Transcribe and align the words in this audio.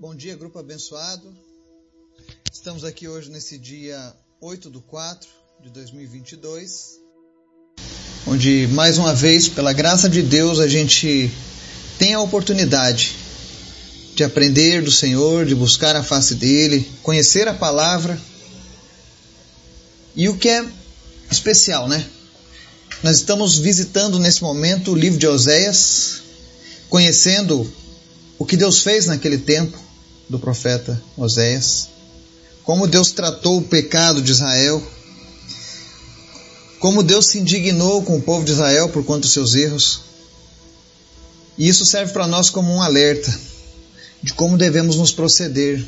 Bom 0.00 0.14
dia, 0.14 0.36
grupo 0.36 0.60
abençoado. 0.60 1.34
Estamos 2.52 2.84
aqui 2.84 3.08
hoje 3.08 3.28
nesse 3.30 3.58
dia 3.58 4.14
8 4.40 4.70
do 4.70 4.80
4 4.80 5.28
de 5.60 5.70
2022, 5.70 7.00
onde 8.24 8.68
mais 8.68 8.96
uma 8.96 9.12
vez, 9.12 9.48
pela 9.48 9.72
graça 9.72 10.08
de 10.08 10.22
Deus, 10.22 10.60
a 10.60 10.68
gente 10.68 11.28
tem 11.98 12.14
a 12.14 12.20
oportunidade 12.20 13.16
de 14.14 14.22
aprender 14.22 14.82
do 14.82 14.92
Senhor, 14.92 15.44
de 15.44 15.56
buscar 15.56 15.96
a 15.96 16.02
face 16.04 16.36
dele, 16.36 16.88
conhecer 17.02 17.48
a 17.48 17.54
palavra. 17.54 18.16
E 20.14 20.28
o 20.28 20.38
que 20.38 20.48
é 20.48 20.64
especial, 21.28 21.88
né? 21.88 22.08
Nós 23.02 23.16
estamos 23.16 23.58
visitando 23.58 24.20
nesse 24.20 24.42
momento 24.42 24.92
o 24.92 24.96
livro 24.96 25.18
de 25.18 25.26
Oséias, 25.26 26.22
conhecendo 26.88 27.68
o 28.38 28.46
que 28.46 28.56
Deus 28.56 28.80
fez 28.80 29.06
naquele 29.06 29.38
tempo, 29.38 29.87
do 30.28 30.38
profeta 30.38 31.00
Oséias, 31.16 31.88
como 32.62 32.86
Deus 32.86 33.10
tratou 33.12 33.58
o 33.58 33.62
pecado 33.62 34.20
de 34.20 34.30
Israel, 34.30 34.86
como 36.78 37.02
Deus 37.02 37.26
se 37.26 37.38
indignou 37.38 38.02
com 38.02 38.18
o 38.18 38.22
povo 38.22 38.44
de 38.44 38.52
Israel 38.52 38.88
por 38.90 39.04
conta 39.04 39.20
dos 39.20 39.32
seus 39.32 39.54
erros. 39.54 40.00
E 41.56 41.66
isso 41.66 41.84
serve 41.84 42.12
para 42.12 42.26
nós 42.26 42.50
como 42.50 42.72
um 42.72 42.82
alerta 42.82 43.36
de 44.22 44.32
como 44.34 44.58
devemos 44.58 44.96
nos 44.96 45.12
proceder 45.12 45.84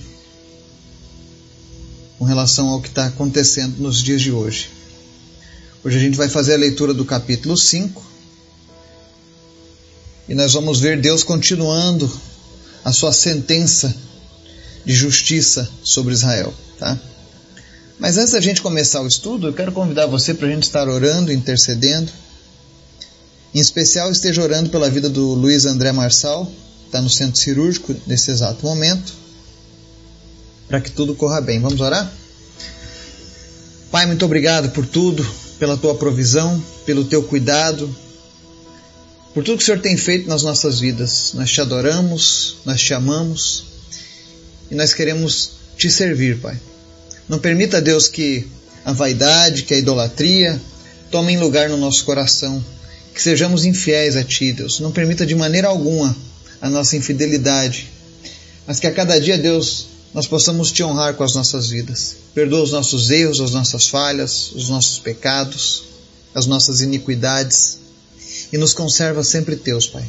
com 2.19 2.25
relação 2.25 2.69
ao 2.69 2.81
que 2.81 2.89
está 2.89 3.07
acontecendo 3.07 3.79
nos 3.79 4.03
dias 4.03 4.21
de 4.23 4.33
hoje. 4.33 4.71
Hoje 5.85 5.97
a 5.97 6.01
gente 6.01 6.17
vai 6.17 6.29
fazer 6.29 6.55
a 6.55 6.59
leitura 6.59 6.93
do 6.93 7.05
capítulo 7.05 7.57
5 7.57 8.05
e 10.29 10.35
nós 10.35 10.53
vamos 10.53 10.81
ver 10.81 11.01
Deus 11.01 11.23
continuando 11.23 12.11
a 12.85 12.93
sua 12.93 13.13
sentença 13.13 13.95
de 14.85 14.95
justiça 14.95 15.69
sobre 15.85 16.15
Israel, 16.15 16.53
tá? 16.79 16.99
Mas 17.99 18.17
antes 18.17 18.33
da 18.33 18.41
gente 18.41 18.63
começar 18.63 19.03
o 19.03 19.07
estudo, 19.07 19.49
eu 19.49 19.53
quero 19.53 19.73
convidar 19.73 20.07
você 20.07 20.33
para 20.33 20.49
a 20.49 20.51
gente 20.51 20.63
estar 20.63 20.89
orando, 20.89 21.31
intercedendo. 21.31 22.11
Em 23.55 23.61
especial, 23.61 24.11
esteja 24.11 24.43
orando 24.43 24.71
pela 24.71 24.89
vida 24.89 25.09
do 25.09 25.35
Luiz 25.35 25.67
André 25.67 25.93
Marçal, 25.93 26.51
está 26.87 27.03
no 27.03 27.11
centro 27.11 27.39
cirúrgico 27.39 27.95
nesse 28.07 28.31
exato 28.31 28.65
momento, 28.65 29.13
para 30.67 30.81
que 30.81 30.91
tudo 30.91 31.15
corra 31.15 31.43
bem. 31.43 31.61
Vamos 31.61 31.81
orar? 31.81 32.11
Pai, 33.91 34.07
muito 34.07 34.25
obrigado 34.25 34.71
por 34.71 34.87
tudo, 34.87 35.27
pela 35.59 35.77
tua 35.77 35.95
provisão, 35.95 36.63
pelo 36.87 37.05
teu 37.05 37.23
cuidado, 37.23 37.95
por 39.35 39.45
tudo 39.45 39.59
que 39.59 39.63
o 39.63 39.67
Senhor 39.67 39.81
tem 39.81 39.97
feito 39.97 40.27
nas 40.27 40.43
nossas 40.43 40.81
vidas. 40.81 41.33
Nós 41.35 41.51
te 41.51 41.61
adoramos, 41.61 42.57
nós 42.65 42.81
te 42.81 42.95
amamos 42.95 43.70
e 44.71 44.75
nós 44.75 44.95
queremos 44.95 45.53
te 45.77 45.91
servir, 45.91 46.39
Pai. 46.39 46.59
Não 47.29 47.39
permita, 47.39 47.81
Deus, 47.81 48.09
que 48.09 48.47
a 48.85 48.93
vaidade, 48.93 49.63
que 49.63 49.75
a 49.75 49.79
idolatria 49.79 50.61
tomem 51.11 51.39
lugar 51.39 51.69
no 51.69 51.77
nosso 51.77 52.05
coração, 52.05 52.65
que 53.15 53.23
sejamos 53.23 53.65
infiéis 53.65 54.17
a 54.17 54.25
Ti, 54.25 54.53
Deus. 54.53 54.81
Não 54.81 54.93
permita 54.93 55.27
de 55.27 55.35
maneira 55.35 55.69
alguma 55.69 56.17
a 56.61 56.69
nossa 56.69 56.97
infidelidade, 56.97 57.89
mas 58.67 58.79
que 58.79 58.87
a 58.87 58.93
cada 58.93 59.21
dia, 59.21 59.39
Deus, 59.39 59.87
nós 60.13 60.27
possamos 60.27 60.71
Te 60.71 60.83
honrar 60.83 61.15
com 61.15 61.25
as 61.25 61.35
nossas 61.35 61.69
vidas. 61.69 62.17
Perdoa 62.35 62.63
os 62.63 62.73
nossos 62.73 63.11
erros, 63.11 63.41
as 63.41 63.53
nossas 63.53 63.89
falhas, 63.89 64.53
os 64.53 64.69
nossos 64.69 64.99
pecados, 64.99 65.85
as 66.35 66.47
nossas 66.47 66.81
iniquidades 66.81 67.79
e 68.53 68.59
nos 68.59 68.73
conserva 68.73 69.23
sempre 69.23 69.57
Teus, 69.57 69.87
Pai. 69.87 70.05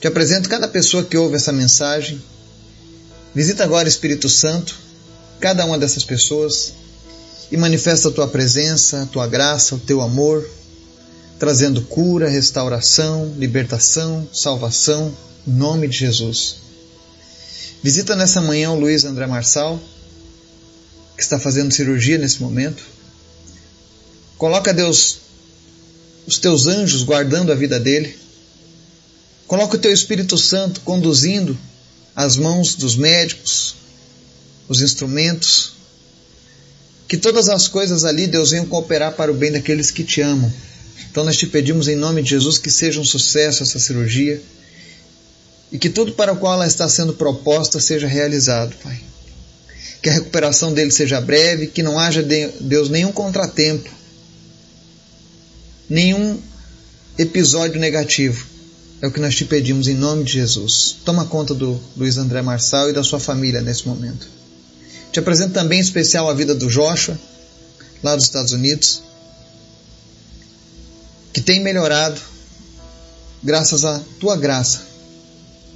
Te 0.00 0.06
apresento 0.06 0.48
cada 0.48 0.68
pessoa 0.68 1.04
que 1.04 1.16
ouve 1.16 1.36
essa 1.36 1.52
mensagem 1.52 2.20
Visita 3.36 3.64
agora, 3.64 3.86
Espírito 3.86 4.30
Santo, 4.30 4.74
cada 5.38 5.62
uma 5.66 5.78
dessas 5.78 6.02
pessoas 6.02 6.72
e 7.52 7.56
manifesta 7.58 8.08
a 8.08 8.10
tua 8.10 8.26
presença, 8.26 9.02
a 9.02 9.06
tua 9.06 9.26
graça, 9.26 9.74
o 9.74 9.78
teu 9.78 10.00
amor, 10.00 10.48
trazendo 11.38 11.82
cura, 11.82 12.30
restauração, 12.30 13.34
libertação, 13.36 14.26
salvação, 14.32 15.14
em 15.46 15.50
nome 15.50 15.86
de 15.86 15.98
Jesus. 15.98 16.56
Visita 17.82 18.16
nessa 18.16 18.40
manhã 18.40 18.70
o 18.70 18.80
Luiz 18.80 19.04
André 19.04 19.26
Marçal, 19.26 19.78
que 21.14 21.22
está 21.22 21.38
fazendo 21.38 21.74
cirurgia 21.74 22.16
nesse 22.16 22.40
momento. 22.40 22.82
Coloca, 24.38 24.72
Deus, 24.72 25.18
os 26.26 26.38
teus 26.38 26.66
anjos 26.66 27.02
guardando 27.02 27.52
a 27.52 27.54
vida 27.54 27.78
dele. 27.78 28.18
Coloca 29.46 29.76
o 29.76 29.78
teu 29.78 29.92
Espírito 29.92 30.38
Santo 30.38 30.80
conduzindo 30.80 31.54
as 32.16 32.38
mãos 32.38 32.74
dos 32.74 32.96
médicos, 32.96 33.76
os 34.66 34.80
instrumentos, 34.80 35.74
que 37.06 37.18
todas 37.18 37.50
as 37.50 37.68
coisas 37.68 38.06
ali, 38.06 38.26
Deus, 38.26 38.52
venham 38.52 38.64
cooperar 38.64 39.12
para 39.12 39.30
o 39.30 39.34
bem 39.34 39.52
daqueles 39.52 39.90
que 39.90 40.02
te 40.02 40.22
amam. 40.22 40.50
Então 41.10 41.22
nós 41.22 41.36
te 41.36 41.46
pedimos 41.46 41.88
em 41.88 41.94
nome 41.94 42.22
de 42.22 42.30
Jesus 42.30 42.56
que 42.56 42.70
seja 42.70 43.00
um 43.00 43.04
sucesso 43.04 43.62
essa 43.62 43.78
cirurgia 43.78 44.42
e 45.70 45.78
que 45.78 45.90
tudo 45.90 46.14
para 46.14 46.32
o 46.32 46.36
qual 46.36 46.54
ela 46.54 46.66
está 46.66 46.88
sendo 46.88 47.12
proposta 47.12 47.78
seja 47.78 48.06
realizado, 48.06 48.74
Pai. 48.82 48.98
Que 50.02 50.08
a 50.08 50.12
recuperação 50.12 50.72
dele 50.72 50.90
seja 50.90 51.20
breve, 51.20 51.66
que 51.66 51.82
não 51.82 51.98
haja, 51.98 52.22
Deus, 52.22 52.88
nenhum 52.88 53.12
contratempo, 53.12 53.90
nenhum 55.88 56.40
episódio 57.18 57.78
negativo 57.78 58.55
é 59.00 59.06
o 59.06 59.12
que 59.12 59.20
nós 59.20 59.34
te 59.34 59.44
pedimos 59.44 59.88
em 59.88 59.94
nome 59.94 60.24
de 60.24 60.32
Jesus. 60.32 60.96
Toma 61.04 61.26
conta 61.26 61.54
do 61.54 61.78
Luiz 61.96 62.16
André 62.16 62.40
Marçal 62.40 62.88
e 62.88 62.92
da 62.92 63.02
sua 63.02 63.20
família 63.20 63.60
nesse 63.60 63.86
momento. 63.86 64.26
Te 65.12 65.18
apresento 65.18 65.52
também 65.52 65.78
em 65.78 65.82
especial 65.82 66.28
a 66.28 66.34
vida 66.34 66.54
do 66.54 66.68
Joshua, 66.68 67.18
lá 68.02 68.14
dos 68.14 68.24
Estados 68.24 68.52
Unidos, 68.52 69.02
que 71.32 71.40
tem 71.40 71.62
melhorado 71.62 72.20
graças 73.42 73.84
à 73.84 74.00
tua 74.18 74.36
graça. 74.36 74.80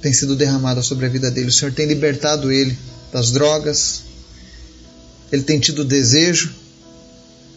Tem 0.01 0.11
sido 0.11 0.35
derramada 0.35 0.81
sobre 0.81 1.05
a 1.05 1.09
vida 1.09 1.29
dele. 1.29 1.49
O 1.49 1.51
Senhor 1.51 1.71
tem 1.71 1.85
libertado 1.85 2.51
ele 2.51 2.77
das 3.13 3.31
drogas. 3.31 4.01
Ele 5.31 5.43
tem 5.43 5.59
tido 5.59 5.83
o 5.83 5.85
desejo 5.85 6.53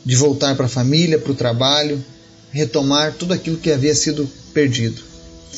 de 0.04 0.14
voltar 0.14 0.54
para 0.54 0.66
a 0.66 0.68
família, 0.68 1.18
para 1.18 1.32
o 1.32 1.34
trabalho, 1.34 2.04
retomar 2.52 3.14
tudo 3.14 3.32
aquilo 3.32 3.56
que 3.56 3.72
havia 3.72 3.94
sido 3.94 4.30
perdido. 4.52 5.13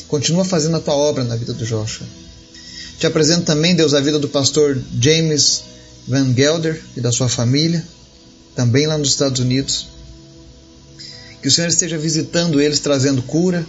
Continua 0.07 0.45
fazendo 0.45 0.77
a 0.77 0.79
tua 0.79 0.95
obra 0.95 1.23
na 1.23 1.35
vida 1.35 1.53
do 1.53 1.65
Joshua. 1.65 2.07
Te 2.99 3.05
apresento 3.05 3.43
também, 3.43 3.75
Deus, 3.75 3.93
a 3.93 3.99
vida 3.99 4.17
do 4.17 4.27
pastor 4.27 4.81
James 4.99 5.63
Van 6.07 6.33
Gelder 6.33 6.81
e 6.95 7.01
da 7.01 7.11
sua 7.11 7.29
família, 7.29 7.85
também 8.55 8.87
lá 8.87 8.97
nos 8.97 9.09
Estados 9.09 9.39
Unidos. 9.39 9.87
Que 11.41 11.47
o 11.47 11.51
Senhor 11.51 11.67
esteja 11.67 11.97
visitando 11.97 12.59
eles, 12.59 12.79
trazendo 12.79 13.21
cura, 13.21 13.65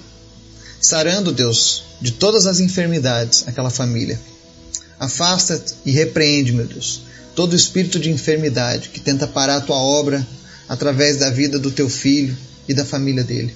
sarando, 0.81 1.33
Deus, 1.33 1.83
de 2.01 2.13
todas 2.13 2.47
as 2.47 2.61
enfermidades 2.61 3.45
aquela 3.47 3.71
família. 3.71 4.19
Afasta 4.99 5.63
e 5.85 5.91
repreende, 5.91 6.53
meu 6.53 6.67
Deus, 6.67 7.03
todo 7.35 7.55
espírito 7.55 7.99
de 7.99 8.11
enfermidade 8.11 8.89
que 8.89 9.01
tenta 9.01 9.27
parar 9.27 9.57
a 9.57 9.61
tua 9.61 9.77
obra 9.77 10.27
através 10.69 11.19
da 11.19 11.31
vida 11.31 11.59
do 11.59 11.71
teu 11.71 11.89
filho 11.89 12.37
e 12.69 12.75
da 12.75 12.85
família 12.85 13.25
dele. 13.25 13.55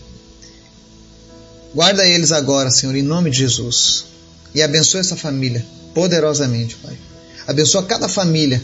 Guarda 1.75 2.07
eles 2.07 2.33
agora, 2.33 2.71
Senhor, 2.71 2.95
em 2.95 3.03
nome 3.03 3.31
de 3.31 3.39
Jesus. 3.39 4.05
E 4.55 4.63
abençoa 4.63 5.01
essa 5.01 5.17
família 5.17 5.65
poderosamente, 5.95 6.77
Pai. 6.77 6.97
Abençoa 7.47 7.83
cada 7.85 8.09
família 8.09 8.63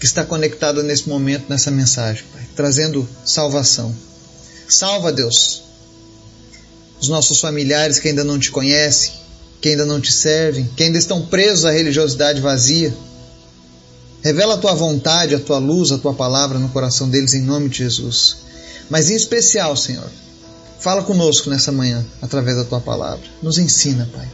que 0.00 0.06
está 0.06 0.24
conectada 0.24 0.82
nesse 0.82 1.08
momento, 1.08 1.44
nessa 1.48 1.70
mensagem, 1.70 2.24
Pai, 2.32 2.42
trazendo 2.56 3.08
salvação. 3.24 3.94
Salva, 4.68 5.12
Deus, 5.12 5.62
os 7.00 7.08
nossos 7.08 7.40
familiares 7.40 7.98
que 7.98 8.08
ainda 8.08 8.24
não 8.24 8.38
te 8.38 8.50
conhecem, 8.50 9.12
que 9.60 9.68
ainda 9.68 9.84
não 9.84 10.00
te 10.00 10.12
servem, 10.12 10.68
que 10.76 10.82
ainda 10.82 10.98
estão 10.98 11.26
presos 11.26 11.64
à 11.64 11.70
religiosidade 11.70 12.40
vazia. 12.40 12.92
Revela 14.22 14.54
a 14.54 14.58
tua 14.58 14.72
vontade, 14.72 15.34
a 15.34 15.40
tua 15.40 15.58
luz, 15.58 15.92
a 15.92 15.98
tua 15.98 16.14
palavra 16.14 16.58
no 16.58 16.68
coração 16.70 17.08
deles 17.08 17.34
em 17.34 17.42
nome 17.42 17.68
de 17.68 17.78
Jesus. 17.78 18.36
Mas 18.88 19.10
em 19.10 19.14
especial, 19.14 19.76
Senhor, 19.76 20.10
Fala 20.82 21.04
conosco 21.04 21.48
nessa 21.48 21.70
manhã, 21.70 22.04
através 22.20 22.56
da 22.56 22.64
tua 22.64 22.80
palavra. 22.80 23.24
Nos 23.40 23.56
ensina, 23.56 24.10
Pai. 24.12 24.28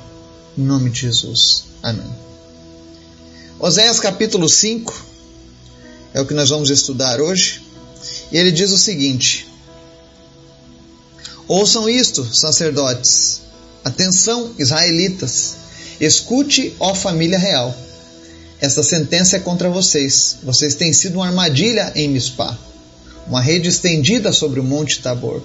Em 0.57 0.63
nome 0.63 0.89
de 0.89 1.03
Jesus. 1.03 1.65
Amém. 1.83 2.11
Oséias 3.61 4.01
capítulo 4.01 4.49
5 4.49 5.05
é 6.15 6.23
o 6.23 6.25
que 6.25 6.33
nós 6.33 6.49
vamos 6.49 6.71
estudar 6.71 7.21
hoje. 7.21 7.61
E 8.33 8.39
ele 8.39 8.51
diz 8.51 8.73
o 8.73 8.79
seguinte: 8.79 9.47
Ouçam 11.47 11.87
isto, 11.87 12.25
sacerdotes. 12.35 13.43
Atenção, 13.85 14.55
israelitas. 14.59 15.55
Escute, 16.01 16.75
ó 16.81 16.95
família 16.95 17.39
real. 17.39 17.77
Esta 18.59 18.83
sentença 18.83 19.37
é 19.37 19.41
contra 19.41 19.69
vocês. 19.69 20.39
Vocês 20.43 20.75
têm 20.75 20.95
sido 20.95 21.17
uma 21.17 21.27
armadilha 21.27 21.93
em 21.95 22.09
Mispá, 22.09 22.57
uma 23.27 23.43
rede 23.43 23.69
estendida 23.69 24.33
sobre 24.33 24.61
o 24.61 24.65
monte 24.65 25.03
Tabor. 25.03 25.43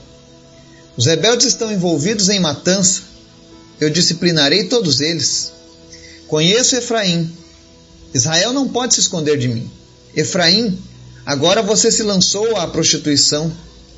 Os 0.95 1.05
rebeldes 1.05 1.47
estão 1.47 1.71
envolvidos 1.71 2.29
em 2.29 2.39
matança. 2.39 3.01
Eu 3.79 3.89
disciplinarei 3.89 4.65
todos 4.65 5.01
eles. 5.01 5.51
Conheço 6.27 6.75
Efraim. 6.75 7.31
Israel 8.13 8.53
não 8.53 8.69
pode 8.69 8.93
se 8.93 8.99
esconder 8.99 9.37
de 9.37 9.47
mim. 9.47 9.69
Efraim, 10.15 10.77
agora 11.25 11.63
você 11.63 11.91
se 11.91 12.03
lançou 12.03 12.55
à 12.57 12.67
prostituição. 12.67 13.51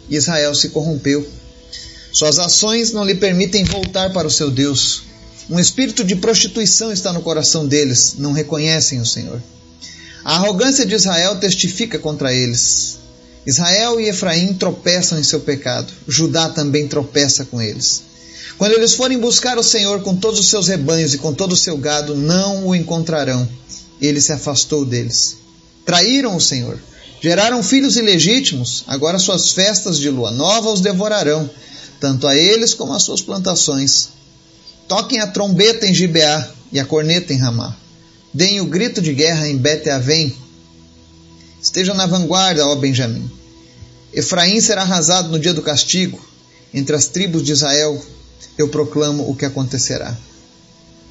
Israel 0.09 0.55
se 0.55 0.69
corrompeu. 0.69 1.27
Suas 2.13 2.39
ações 2.39 2.93
não 2.93 3.03
lhe 3.03 3.15
permitem 3.15 3.65
voltar 3.65 4.13
para 4.13 4.27
o 4.27 4.31
seu 4.31 4.49
Deus. 4.49 5.03
Um 5.49 5.59
espírito 5.59 6.03
de 6.03 6.15
prostituição 6.15 6.91
está 6.91 7.11
no 7.11 7.21
coração 7.21 7.67
deles, 7.67 8.15
não 8.17 8.31
reconhecem 8.31 9.01
o 9.01 9.05
Senhor. 9.05 9.41
A 10.23 10.35
arrogância 10.37 10.85
de 10.85 10.95
Israel 10.95 11.35
testifica 11.35 11.99
contra 11.99 12.33
eles. 12.33 12.97
Israel 13.45 13.99
e 13.99 14.09
Efraim 14.09 14.53
tropeçam 14.53 15.19
em 15.19 15.23
seu 15.23 15.39
pecado, 15.39 15.91
Judá 16.07 16.49
também 16.49 16.87
tropeça 16.87 17.45
com 17.45 17.61
eles. 17.61 18.03
Quando 18.57 18.73
eles 18.73 18.93
forem 18.93 19.19
buscar 19.19 19.57
o 19.57 19.63
Senhor 19.63 20.01
com 20.01 20.15
todos 20.15 20.39
os 20.39 20.49
seus 20.49 20.67
rebanhos 20.67 21.13
e 21.13 21.17
com 21.17 21.33
todo 21.33 21.51
o 21.51 21.57
seu 21.57 21.77
gado, 21.77 22.15
não 22.15 22.67
o 22.67 22.75
encontrarão. 22.75 23.47
Ele 24.01 24.21
se 24.21 24.31
afastou 24.31 24.85
deles. 24.85 25.37
Traíram 25.85 26.35
o 26.35 26.41
Senhor, 26.41 26.79
geraram 27.21 27.61
filhos 27.61 27.97
ilegítimos, 27.97 28.83
agora 28.87 29.19
suas 29.19 29.51
festas 29.51 29.99
de 29.99 30.09
lua 30.09 30.31
nova 30.31 30.71
os 30.71 30.81
devorarão, 30.81 31.49
tanto 31.99 32.27
a 32.27 32.35
eles 32.35 32.73
como 32.73 32.93
as 32.93 33.03
suas 33.03 33.21
plantações. 33.21 34.09
Toquem 34.87 35.19
a 35.19 35.27
trombeta 35.27 35.85
em 35.85 35.93
Gibeá 35.93 36.49
e 36.71 36.79
a 36.79 36.85
corneta 36.85 37.33
em 37.33 37.37
Ramá. 37.37 37.75
Deem 38.33 38.61
o 38.61 38.65
grito 38.65 39.01
de 39.01 39.13
guerra 39.13 39.47
em 39.47 39.57
Bete-Avém. 39.57 40.35
Estejam 41.65 41.95
na 41.95 42.05
vanguarda, 42.05 42.67
ó 42.67 42.75
Benjamim. 42.75 43.27
Efraim 44.13 44.61
será 44.61 44.83
arrasado 44.83 45.29
no 45.29 45.39
dia 45.39 45.51
do 45.51 45.63
castigo. 45.63 46.23
Entre 46.71 46.95
as 46.95 47.07
tribos 47.07 47.41
de 47.41 47.53
Israel, 47.53 47.99
eu 48.55 48.69
proclamo 48.69 49.27
o 49.27 49.35
que 49.35 49.45
acontecerá. 49.45 50.15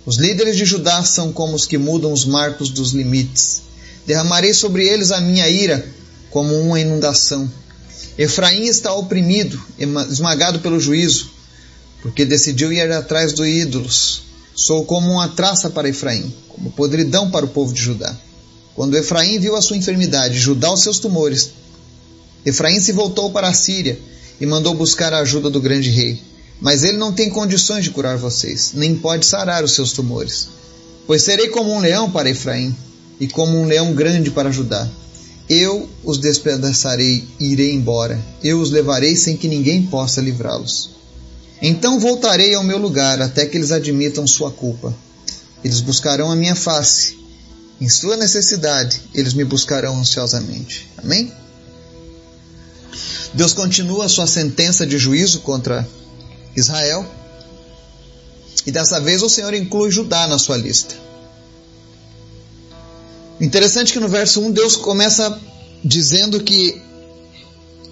Os 0.07 0.17
líderes 0.17 0.57
de 0.57 0.65
Judá 0.65 1.03
são 1.03 1.33
como 1.33 1.57
os 1.57 1.67
que 1.67 1.77
mudam 1.77 2.13
os 2.13 2.25
marcos 2.25 2.71
dos 2.71 2.93
limites. 2.93 3.63
Derramarei 4.07 4.55
sobre 4.55 4.87
eles 4.87 5.11
a 5.11 5.21
minha 5.21 5.49
ira, 5.49 5.85
como 6.31 6.55
uma 6.61 6.79
inundação. 6.79 7.51
Efraim 8.17 8.67
está 8.67 8.93
oprimido, 8.95 9.61
esmagado 10.09 10.61
pelo 10.61 10.79
juízo 10.79 11.35
porque 12.01 12.25
decidiu 12.25 12.71
ir 12.71 12.93
atrás 12.93 13.33
dos 13.33 13.49
ídolos. 13.49 14.23
Sou 14.55 14.85
como 14.85 15.11
uma 15.11 15.27
traça 15.31 15.69
para 15.69 15.89
Efraim, 15.89 16.33
como 16.49 16.71
podridão 16.71 17.29
para 17.31 17.45
o 17.45 17.49
povo 17.49 17.73
de 17.73 17.81
Judá. 17.81 18.15
Quando 18.75 18.97
Efraim 18.97 19.39
viu 19.39 19.55
a 19.55 19.63
sua 19.63 19.77
enfermidade, 19.77 20.39
Judá 20.39 20.73
os 20.73 20.83
seus 20.83 20.99
tumores, 20.99 21.51
Efraim 22.45 22.81
se 22.81 22.93
voltou 22.93 23.31
para 23.31 23.49
a 23.49 23.55
Síria 23.55 23.99
e 24.41 24.45
mandou 24.45 24.75
buscar 24.75 25.13
a 25.15 25.21
ajuda 25.21 25.49
do 25.49 25.61
grande 25.61 25.91
rei. 25.91 26.21
Mas 26.61 26.85
ele 26.85 26.99
não 26.99 27.13
tem 27.13 27.31
condições 27.31 27.85
de 27.85 27.91
curar 27.91 28.17
vocês, 28.17 28.73
nem 28.75 28.95
pode 28.95 29.27
sarar 29.27 29.65
os 29.65 29.73
seus 29.73 29.93
tumores. 29.93 30.49
Pois 31.07 31.23
serei 31.23 31.49
como 31.49 31.73
um 31.73 31.81
leão 31.81 32.11
para 32.11 32.31
Efraim 32.31 32.75
e 33.19 33.27
como 33.27 33.59
um 33.59 33.67
leão 33.67 33.93
grande 33.93 34.31
para 34.31 34.51
Judá. 34.51 34.89
Eu 35.49 35.89
os 36.03 36.19
despedaçarei 36.19 37.25
e 37.39 37.53
irei 37.53 37.73
embora. 37.75 38.21
Eu 38.43 38.61
os 38.61 38.71
levarei 38.71 39.15
sem 39.15 39.37
que 39.37 39.49
ninguém 39.49 39.83
possa 39.83 40.21
livrá-los. 40.21 40.91
Então 41.61 42.01
voltarei 42.01 42.55
ao 42.55 42.63
meu 42.63 42.79
lugar 42.79 43.21
até 43.21 43.47
que 43.47 43.57
eles 43.57 43.71
admitam 43.71 44.27
sua 44.27 44.51
culpa. 44.51 44.95
Eles 45.63 45.81
buscarão 45.81 46.31
a 46.31 46.37
minha 46.37 46.55
face. 46.55 47.24
Em 47.81 47.89
sua 47.89 48.17
necessidade, 48.17 49.01
eles 49.15 49.35
me 49.35 49.45
buscarão 49.45 49.99
ansiosamente. 49.99 50.89
Amém? 50.97 51.33
Deus 53.33 53.53
continua 53.53 54.09
sua 54.09 54.27
sentença 54.27 54.87
de 54.87 54.97
juízo 54.97 55.41
contra 55.41 55.87
Israel. 56.57 57.05
E 58.65 58.71
dessa 58.71 59.01
vez 59.01 59.23
o 59.23 59.29
Senhor 59.29 59.53
inclui 59.55 59.91
Judá 59.91 60.27
na 60.27 60.39
sua 60.39 60.57
lista. 60.57 60.95
Interessante 63.41 63.93
que 63.93 64.01
no 64.01 64.09
verso 64.09 64.41
1 64.41 64.53
Deus 64.53 64.77
começa 64.77 65.39
dizendo 65.85 66.41
que 66.41 66.81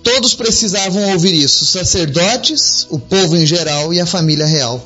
Todos 0.03 0.35
precisavam 0.35 1.13
ouvir 1.13 1.35
isso: 1.35 1.65
sacerdotes, 1.65 2.87
o 2.91 2.99
povo 2.99 3.37
em 3.37 3.47
geral 3.47 3.95
e 3.95 4.01
a 4.01 4.07
família 4.07 4.47
real. 4.47 4.85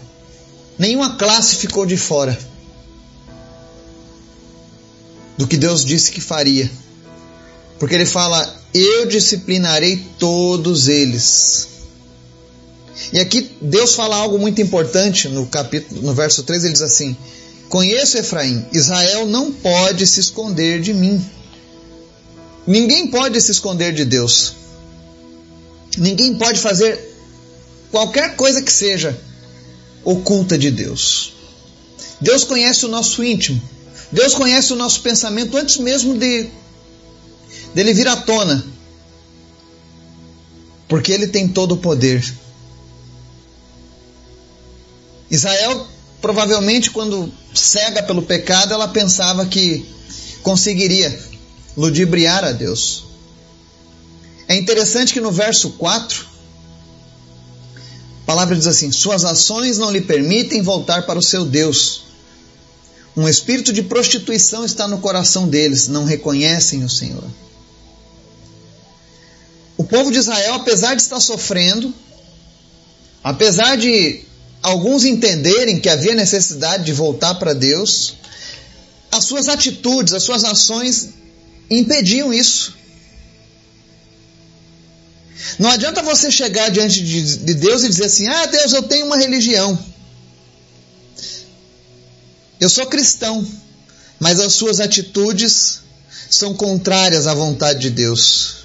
Nenhuma 0.78 1.16
classe 1.16 1.56
ficou 1.56 1.87
de 1.87 1.96
fora 1.96 2.38
do 5.37 5.47
que 5.47 5.56
Deus 5.56 5.85
disse 5.85 6.12
que 6.12 6.21
faria. 6.21 6.71
Porque 7.79 7.94
ele 7.94 8.06
fala: 8.06 8.62
Eu 8.73 9.06
disciplinarei 9.06 10.05
todos 10.19 10.88
eles. 10.88 11.69
E 13.12 13.19
aqui 13.21 13.50
Deus 13.61 13.94
fala 13.94 14.17
algo 14.17 14.38
muito 14.38 14.61
importante 14.61 15.29
no 15.29 15.47
capítulo, 15.47 16.03
no 16.03 16.15
verso 16.15 16.43
3, 16.43 16.65
ele 16.65 16.73
diz 16.73 16.83
assim: 16.83 17.17
Conheço 17.69 18.19
Efraim, 18.19 18.65
Israel 18.73 19.27
não 19.27 19.53
pode 19.53 20.06
se 20.06 20.21
esconder 20.21 20.81
de 20.81 20.94
mim. 20.94 21.25
Ninguém 22.67 23.06
pode 23.09 23.41
se 23.41 23.53
esconder 23.53 23.93
de 23.93 24.05
Deus. 24.05 24.55
Ninguém 25.97 26.35
pode 26.35 26.61
fazer 26.61 26.99
qualquer 27.91 28.37
coisa 28.37 28.61
que 28.61 28.73
seja 28.73 29.19
oculta 30.05 30.59
de 30.59 30.71
Deus. 30.71 31.32
Deus 32.21 32.44
conhece 32.44 32.85
o 32.85 32.89
nosso 32.89 33.23
íntimo. 33.23 33.61
Deus 34.12 34.35
conhece 34.35 34.73
o 34.73 34.76
nosso 34.76 35.00
pensamento 35.00 35.56
antes 35.56 35.79
mesmo 35.79 36.17
de 36.17 36.49
dele 37.75 37.93
vir 37.93 38.08
à 38.08 38.17
tona. 38.17 38.64
Porque 40.88 41.12
ele 41.12 41.26
tem 41.26 41.49
todo 41.49 41.73
o 41.73 41.79
poder. 41.79 42.25
Israel 45.31 45.87
provavelmente 46.20 46.91
quando 46.91 47.32
cega 47.55 48.03
pelo 48.03 48.23
pecado, 48.23 48.75
ela 48.75 48.88
pensava 48.88 49.47
que 49.47 49.87
conseguiria 50.43 51.17
ludibriar 51.76 52.44
a 52.44 52.50
Deus. 52.50 53.05
É 54.49 54.56
interessante 54.56 55.12
que 55.12 55.20
no 55.20 55.31
verso 55.31 55.70
4, 55.70 56.26
a 58.23 58.26
palavra 58.26 58.56
diz 58.56 58.67
assim: 58.67 58.91
Suas 58.91 59.25
ações 59.25 59.79
não 59.79 59.91
lhe 59.91 60.00
permitem 60.00 60.62
voltar 60.62 61.06
para 61.06 61.19
o 61.19 61.23
seu 61.23 61.44
Deus. 61.44 62.06
Um 63.17 63.27
espírito 63.27 63.73
de 63.73 63.83
prostituição 63.83 64.65
está 64.65 64.87
no 64.87 64.99
coração 64.99 65.49
deles, 65.49 65.89
não 65.89 66.05
reconhecem 66.05 66.85
o 66.85 66.91
Senhor. 66.91 67.25
O 69.77 69.85
povo 69.85 70.11
de 70.11 70.19
Israel, 70.19 70.55
apesar 70.55 70.95
de 70.95 71.03
estar 71.03 71.21
sofrendo, 71.21 71.95
apesar 73.25 73.77
de 73.77 74.23
alguns 74.63 75.05
entenderem 75.05 75.81
que 75.81 75.89
havia 75.89 76.15
necessidade 76.15 76.85
de 76.85 76.93
voltar 76.93 77.37
para 77.37 77.55
Deus, 77.55 78.17
as 79.11 79.25
suas 79.25 79.49
atitudes, 79.49 80.13
as 80.13 80.23
suas 80.23 80.44
ações 80.44 81.11
impediam 81.70 82.35
isso. 82.35 82.75
Não 85.58 85.70
adianta 85.70 86.03
você 86.03 86.31
chegar 86.31 86.70
diante 86.70 87.03
de 87.03 87.55
Deus 87.55 87.82
e 87.82 87.89
dizer 87.89 88.05
assim: 88.05 88.29
Ah, 88.29 88.46
Deus, 88.46 88.73
eu 88.73 88.82
tenho 88.82 89.06
uma 89.06 89.17
religião. 89.17 89.79
Eu 92.60 92.69
sou 92.69 92.86
cristão, 92.86 93.46
mas 94.19 94.41
as 94.41 94.55
suas 94.55 94.81
atitudes 94.81 95.81
são 96.31 96.55
contrárias 96.55 97.27
à 97.27 97.34
vontade 97.34 97.81
de 97.81 97.91
Deus. 97.91 98.56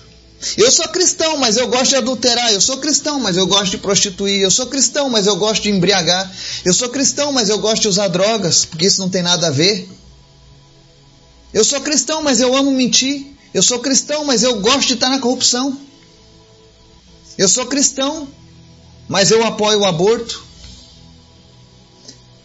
Eu 0.58 0.72
sou 0.72 0.88
cristão, 0.88 1.38
mas 1.38 1.58
eu 1.58 1.68
gosto 1.68 1.90
de 1.90 1.96
adulterar. 1.98 2.52
Eu 2.52 2.62
sou 2.62 2.78
cristão, 2.78 3.20
mas 3.20 3.38
eu 3.38 3.46
gosto 3.46 3.72
de 3.72 3.78
prostituir. 3.78 4.42
Eu 4.42 4.50
sou 4.50 4.66
cristão, 4.66 5.08
mas 5.10 5.28
eu 5.28 5.36
gosto 5.36 5.62
de 5.62 5.70
embriagar. 5.70 6.32
Eu 6.66 6.74
sou 6.74 6.90
cristão, 6.90 7.32
mas 7.32 7.50
eu 7.50 7.60
gosto 7.60 7.84
de 7.84 7.88
usar 7.88 8.08
drogas, 8.08 8.66
porque 8.66 8.88
isso 8.88 9.00
não 9.00 9.10
tem 9.10 9.22
nada 9.22 9.48
a 9.48 9.52
ver. 9.52 9.88
Eu 11.54 11.64
sou 11.64 11.80
cristão, 11.82 12.24
mas 12.24 12.40
eu 12.40 12.56
amo 12.56 12.72
mentir. 12.72 13.28
Eu 13.54 13.62
sou 13.62 13.80
cristão, 13.80 14.26
mas 14.26 14.42
eu 14.42 14.60
gosto 14.62 14.88
de 14.88 14.94
estar 14.94 15.10
na 15.10 15.20
corrupção. 15.20 15.78
Eu 17.38 17.48
sou 17.48 17.66
cristão, 17.66 18.28
mas 19.08 19.30
eu 19.30 19.46
apoio 19.46 19.82
o 19.82 19.86
aborto. 19.86 20.44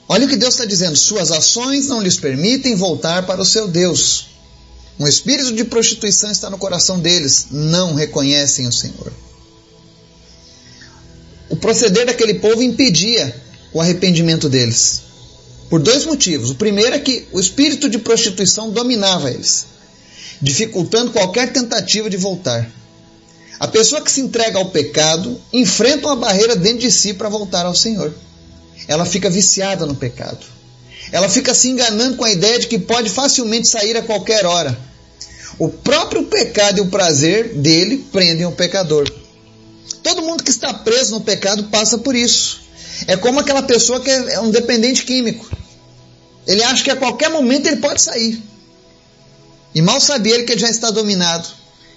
Olha 0.08 0.26
o 0.26 0.28
que 0.28 0.36
Deus 0.36 0.54
está 0.54 0.64
dizendo: 0.64 0.96
suas 0.96 1.30
ações 1.30 1.88
não 1.88 2.00
lhes 2.00 2.16
permitem 2.16 2.76
voltar 2.76 3.26
para 3.26 3.42
o 3.42 3.46
seu 3.46 3.66
Deus. 3.66 4.28
Um 4.98 5.06
espírito 5.06 5.52
de 5.52 5.64
prostituição 5.64 6.30
está 6.30 6.48
no 6.48 6.56
coração 6.56 6.98
deles, 6.98 7.48
não 7.50 7.94
reconhecem 7.94 8.66
o 8.66 8.72
Senhor. 8.72 9.12
O 11.50 11.56
proceder 11.56 12.06
daquele 12.06 12.34
povo 12.34 12.62
impedia 12.62 13.34
o 13.72 13.80
arrependimento 13.80 14.48
deles. 14.48 15.02
Por 15.68 15.80
dois 15.80 16.04
motivos. 16.04 16.50
O 16.50 16.54
primeiro 16.54 16.94
é 16.94 16.98
que 16.98 17.26
o 17.32 17.40
espírito 17.40 17.88
de 17.88 17.98
prostituição 17.98 18.70
dominava 18.70 19.30
eles, 19.30 19.66
dificultando 20.40 21.12
qualquer 21.12 21.52
tentativa 21.52 22.08
de 22.08 22.16
voltar. 22.16 22.70
A 23.58 23.68
pessoa 23.68 24.00
que 24.00 24.10
se 24.10 24.20
entrega 24.20 24.58
ao 24.58 24.70
pecado 24.70 25.40
enfrenta 25.52 26.06
uma 26.06 26.16
barreira 26.16 26.54
dentro 26.54 26.80
de 26.80 26.90
si 26.90 27.14
para 27.14 27.28
voltar 27.28 27.66
ao 27.66 27.74
Senhor. 27.74 28.14
Ela 28.88 29.04
fica 29.04 29.30
viciada 29.30 29.86
no 29.86 29.94
pecado. 29.94 30.44
Ela 31.12 31.28
fica 31.28 31.54
se 31.54 31.68
enganando 31.68 32.16
com 32.16 32.24
a 32.24 32.30
ideia 32.30 32.58
de 32.58 32.66
que 32.66 32.78
pode 32.78 33.10
facilmente 33.10 33.68
sair 33.68 33.96
a 33.96 34.02
qualquer 34.02 34.44
hora. 34.44 34.76
O 35.58 35.68
próprio 35.68 36.24
pecado 36.24 36.78
e 36.78 36.80
o 36.82 36.90
prazer 36.90 37.54
dele 37.54 38.04
prendem 38.12 38.46
o 38.46 38.52
pecador. 38.52 39.10
Todo 40.02 40.22
mundo 40.22 40.42
que 40.42 40.50
está 40.50 40.74
preso 40.74 41.12
no 41.12 41.20
pecado 41.20 41.64
passa 41.64 41.98
por 41.98 42.14
isso. 42.14 42.60
É 43.06 43.16
como 43.16 43.40
aquela 43.40 43.62
pessoa 43.62 44.00
que 44.00 44.10
é 44.10 44.40
um 44.40 44.50
dependente 44.50 45.04
químico. 45.04 45.48
Ele 46.46 46.62
acha 46.62 46.84
que 46.84 46.90
a 46.90 46.96
qualquer 46.96 47.30
momento 47.30 47.66
ele 47.66 47.76
pode 47.76 48.02
sair. 48.02 48.40
E 49.74 49.82
mal 49.82 50.00
sabia 50.00 50.34
ele 50.34 50.44
que 50.44 50.52
ele 50.52 50.60
já 50.60 50.70
está 50.70 50.90
dominado, 50.90 51.48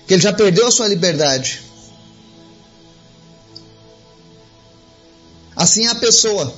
que 0.08 0.14
ele 0.14 0.22
já 0.22 0.34
perdeu 0.34 0.68
a 0.68 0.72
sua 0.72 0.88
liberdade. 0.88 1.62
Assim 5.56 5.86
é 5.86 5.90
a 5.90 5.96
pessoa 5.96 6.54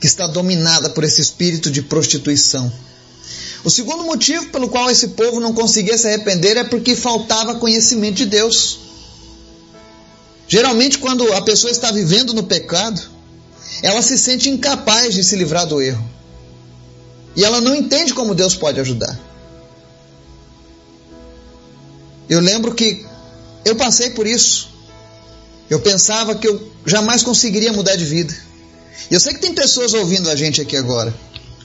que 0.00 0.06
está 0.06 0.26
dominada 0.26 0.88
por 0.90 1.04
esse 1.04 1.20
espírito 1.20 1.70
de 1.70 1.82
prostituição. 1.82 2.72
O 3.62 3.70
segundo 3.70 4.02
motivo 4.02 4.46
pelo 4.46 4.70
qual 4.70 4.90
esse 4.90 5.08
povo 5.08 5.38
não 5.38 5.52
conseguia 5.52 5.98
se 5.98 6.06
arrepender 6.06 6.56
é 6.56 6.64
porque 6.64 6.96
faltava 6.96 7.56
conhecimento 7.56 8.16
de 8.16 8.26
Deus. 8.26 8.78
Geralmente, 10.48 10.98
quando 10.98 11.30
a 11.34 11.42
pessoa 11.42 11.70
está 11.70 11.92
vivendo 11.92 12.32
no 12.32 12.42
pecado, 12.44 13.00
ela 13.82 14.00
se 14.00 14.16
sente 14.16 14.48
incapaz 14.48 15.14
de 15.14 15.22
se 15.22 15.36
livrar 15.36 15.66
do 15.66 15.80
erro. 15.80 16.04
E 17.36 17.44
ela 17.44 17.60
não 17.60 17.74
entende 17.74 18.14
como 18.14 18.34
Deus 18.34 18.56
pode 18.56 18.80
ajudar. 18.80 19.16
Eu 22.28 22.40
lembro 22.40 22.74
que 22.74 23.04
eu 23.64 23.76
passei 23.76 24.10
por 24.10 24.26
isso. 24.26 24.70
Eu 25.68 25.80
pensava 25.80 26.34
que 26.34 26.48
eu 26.48 26.72
jamais 26.86 27.22
conseguiria 27.22 27.72
mudar 27.72 27.94
de 27.94 28.04
vida. 28.04 28.34
E 29.08 29.14
eu 29.14 29.20
sei 29.20 29.34
que 29.34 29.40
tem 29.40 29.54
pessoas 29.54 29.94
ouvindo 29.94 30.28
a 30.28 30.34
gente 30.34 30.60
aqui 30.60 30.76
agora 30.76 31.14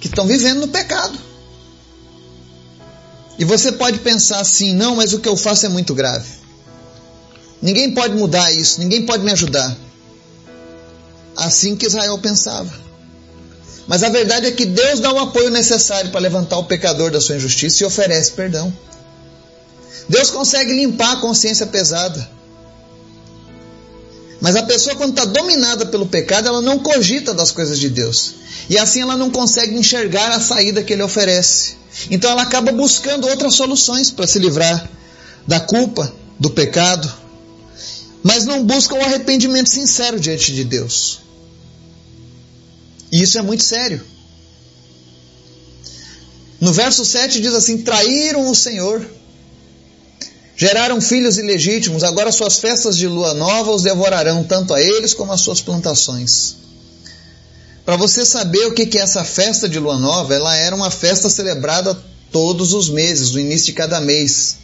que 0.05 0.07
estão 0.07 0.27
vivendo 0.27 0.59
no 0.59 0.67
pecado. 0.67 1.17
E 3.39 3.43
você 3.43 3.71
pode 3.71 3.99
pensar 3.99 4.39
assim: 4.39 4.73
não, 4.73 4.95
mas 4.95 5.13
o 5.13 5.19
que 5.19 5.27
eu 5.27 5.35
faço 5.35 5.65
é 5.65 5.69
muito 5.69 5.95
grave. 5.95 6.27
Ninguém 7.61 7.91
pode 7.91 8.15
mudar 8.15 8.51
isso, 8.51 8.79
ninguém 8.79 9.05
pode 9.05 9.23
me 9.23 9.31
ajudar. 9.31 9.75
Assim 11.35 11.75
que 11.75 11.87
Israel 11.87 12.17
pensava. 12.19 12.71
Mas 13.87 14.03
a 14.03 14.09
verdade 14.09 14.47
é 14.47 14.51
que 14.51 14.65
Deus 14.65 14.99
dá 14.99 15.11
o 15.11 15.19
apoio 15.19 15.49
necessário 15.49 16.11
para 16.11 16.19
levantar 16.19 16.57
o 16.57 16.65
pecador 16.65 17.11
da 17.11 17.19
sua 17.19 17.35
injustiça 17.35 17.83
e 17.83 17.85
oferece 17.85 18.31
perdão. 18.31 18.71
Deus 20.07 20.29
consegue 20.29 20.71
limpar 20.71 21.13
a 21.13 21.21
consciência 21.21 21.65
pesada. 21.65 22.34
Mas 24.45 24.55
a 24.55 24.61
pessoa, 24.61 24.95
quando 24.95 25.09
está 25.09 25.25
dominada 25.25 25.87
pelo 25.87 26.05
pecado, 26.05 26.47
ela 26.47 26.61
não 26.61 26.77
cogita 26.77 27.33
das 27.33 27.51
coisas 27.51 27.79
de 27.79 27.89
Deus. 27.89 28.35
E 28.69 28.77
assim 28.77 29.01
ela 29.01 29.17
não 29.17 29.31
consegue 29.31 29.75
enxergar 29.75 30.31
a 30.31 30.39
saída 30.39 30.83
que 30.83 30.93
ele 30.93 31.01
oferece. 31.01 31.77
Então 32.11 32.29
ela 32.29 32.43
acaba 32.43 32.71
buscando 32.71 33.27
outras 33.27 33.55
soluções 33.55 34.11
para 34.11 34.27
se 34.27 34.37
livrar 34.37 34.87
da 35.47 35.59
culpa, 35.59 36.13
do 36.39 36.51
pecado, 36.51 37.11
mas 38.21 38.45
não 38.45 38.63
busca 38.63 38.93
o 38.93 39.01
arrependimento 39.01 39.67
sincero 39.67 40.19
diante 40.19 40.53
de 40.53 40.63
Deus. 40.63 41.21
E 43.11 43.23
isso 43.23 43.39
é 43.39 43.41
muito 43.41 43.63
sério. 43.63 43.99
No 46.61 46.71
verso 46.71 47.03
7 47.03 47.41
diz 47.41 47.55
assim: 47.55 47.79
traíram 47.79 48.47
o 48.47 48.53
Senhor, 48.53 49.03
geraram 50.55 51.01
filhos 51.01 51.37
ilegítimos, 51.37 52.03
agora 52.03 52.31
suas 52.31 52.57
festas 52.57 52.97
de 52.97 53.07
lua 53.07 53.33
nova 53.33 53.71
os 53.71 53.83
devorarão, 53.83 54.43
tanto 54.43 54.73
a 54.73 54.81
eles 54.81 55.13
como 55.13 55.31
as 55.31 55.41
suas 55.41 55.61
plantações. 55.61 56.55
Para 57.85 57.97
você 57.97 58.25
saber 58.25 58.65
o 58.65 58.73
que 58.73 58.97
é 58.97 59.01
essa 59.01 59.23
festa 59.23 59.69
de 59.69 59.77
lua 59.77 59.99
nova, 59.99 60.33
ela 60.33 60.55
era 60.55 60.75
uma 60.75 60.89
festa 60.89 61.29
celebrada 61.29 61.95
todos 62.31 62.73
os 62.73 62.89
meses, 62.89 63.31
no 63.31 63.39
início 63.39 63.67
de 63.67 63.73
cada 63.73 64.01
mês. 64.01 64.57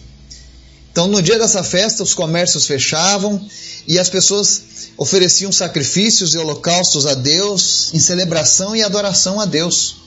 Então, 0.91 1.07
no 1.07 1.21
dia 1.21 1.37
dessa 1.37 1.63
festa, 1.63 2.03
os 2.03 2.13
comércios 2.13 2.65
fechavam 2.65 3.45
e 3.87 3.99
as 3.99 4.09
pessoas 4.09 4.63
ofereciam 4.97 5.51
sacrifícios 5.51 6.33
e 6.33 6.37
holocaustos 6.37 7.05
a 7.05 7.13
Deus 7.13 7.91
em 7.93 7.99
celebração 7.99 8.75
e 8.75 8.83
adoração 8.83 9.39
a 9.39 9.45
Deus. 9.45 10.00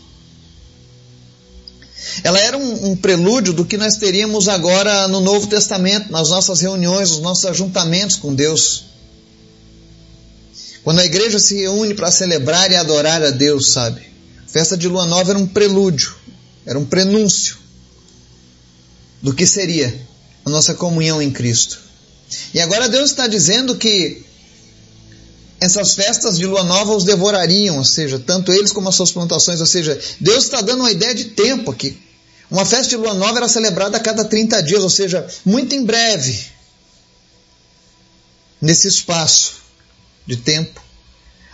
Ela 2.24 2.40
era 2.40 2.56
um, 2.56 2.92
um, 2.92 2.96
prelúdio 2.96 3.52
do 3.52 3.66
que 3.66 3.76
nós 3.76 3.96
teríamos 3.96 4.48
agora 4.48 5.06
no 5.08 5.20
Novo 5.20 5.46
Testamento, 5.46 6.10
nas 6.10 6.30
nossas 6.30 6.62
reuniões, 6.62 7.10
nos 7.10 7.20
nossos 7.20 7.44
ajuntamentos 7.44 8.16
com 8.16 8.34
Deus. 8.34 8.86
Quando 10.82 11.00
a 11.00 11.04
igreja 11.04 11.38
se 11.38 11.54
reúne 11.54 11.92
para 11.92 12.10
celebrar 12.10 12.72
e 12.72 12.76
adorar 12.76 13.22
a 13.22 13.28
Deus, 13.28 13.72
sabe? 13.72 14.00
A 14.42 14.48
festa 14.48 14.74
de 14.74 14.88
lua 14.88 15.04
nova 15.04 15.32
era 15.32 15.38
um 15.38 15.46
prelúdio, 15.46 16.14
era 16.64 16.78
um 16.78 16.86
prenúncio 16.86 17.58
do 19.20 19.34
que 19.34 19.46
seria 19.46 19.94
a 20.46 20.48
nossa 20.48 20.72
comunhão 20.72 21.20
em 21.20 21.30
Cristo. 21.30 21.78
E 22.54 22.60
agora 22.60 22.88
Deus 22.88 23.10
está 23.10 23.26
dizendo 23.26 23.76
que 23.76 24.24
essas 25.60 25.94
festas 25.94 26.38
de 26.38 26.46
lua 26.46 26.64
nova 26.64 26.94
os 26.94 27.04
devorariam, 27.04 27.76
ou 27.76 27.84
seja, 27.84 28.18
tanto 28.18 28.50
eles 28.50 28.72
como 28.72 28.88
as 28.88 28.94
suas 28.94 29.12
plantações, 29.12 29.60
ou 29.60 29.66
seja, 29.66 30.00
Deus 30.18 30.44
está 30.44 30.62
dando 30.62 30.80
uma 30.80 30.90
ideia 30.90 31.14
de 31.14 31.24
tempo 31.26 31.70
aqui. 31.70 32.02
Uma 32.50 32.64
festa 32.64 32.90
de 32.90 32.96
lua 32.96 33.14
nova 33.14 33.38
era 33.38 33.48
celebrada 33.48 33.96
a 33.96 34.00
cada 34.00 34.24
30 34.24 34.62
dias, 34.62 34.82
ou 34.82 34.90
seja, 34.90 35.26
muito 35.44 35.74
em 35.74 35.84
breve, 35.84 36.46
nesse 38.60 38.88
espaço 38.88 39.54
de 40.26 40.36
tempo, 40.36 40.80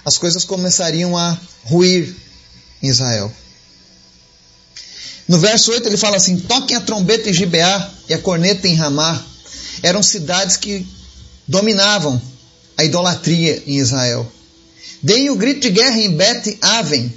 as 0.04 0.16
coisas 0.18 0.44
começariam 0.44 1.16
a 1.16 1.38
ruir 1.64 2.14
em 2.82 2.88
Israel. 2.88 3.32
No 5.28 5.38
verso 5.38 5.70
8 5.70 5.88
ele 5.88 5.97
fala 5.97 6.16
assim: 6.16 6.38
toquem 6.40 6.76
a 6.76 6.80
trombeta 6.80 7.30
em 7.30 7.32
Gibeá 7.32 7.90
e 8.09 8.14
a 8.14 8.18
corneta 8.18 8.66
em 8.66 8.75
Ramá. 8.75 9.25
Eram 9.82 10.02
cidades 10.02 10.56
que 10.56 10.87
dominavam 11.47 12.20
a 12.76 12.85
idolatria 12.85 13.62
em 13.66 13.78
Israel. 13.78 14.30
Deem 15.02 15.30
o 15.30 15.37
grito 15.37 15.61
de 15.61 15.70
guerra 15.70 15.99
em 15.99 16.16
Bet 16.16 16.59
Aven. 16.61 17.12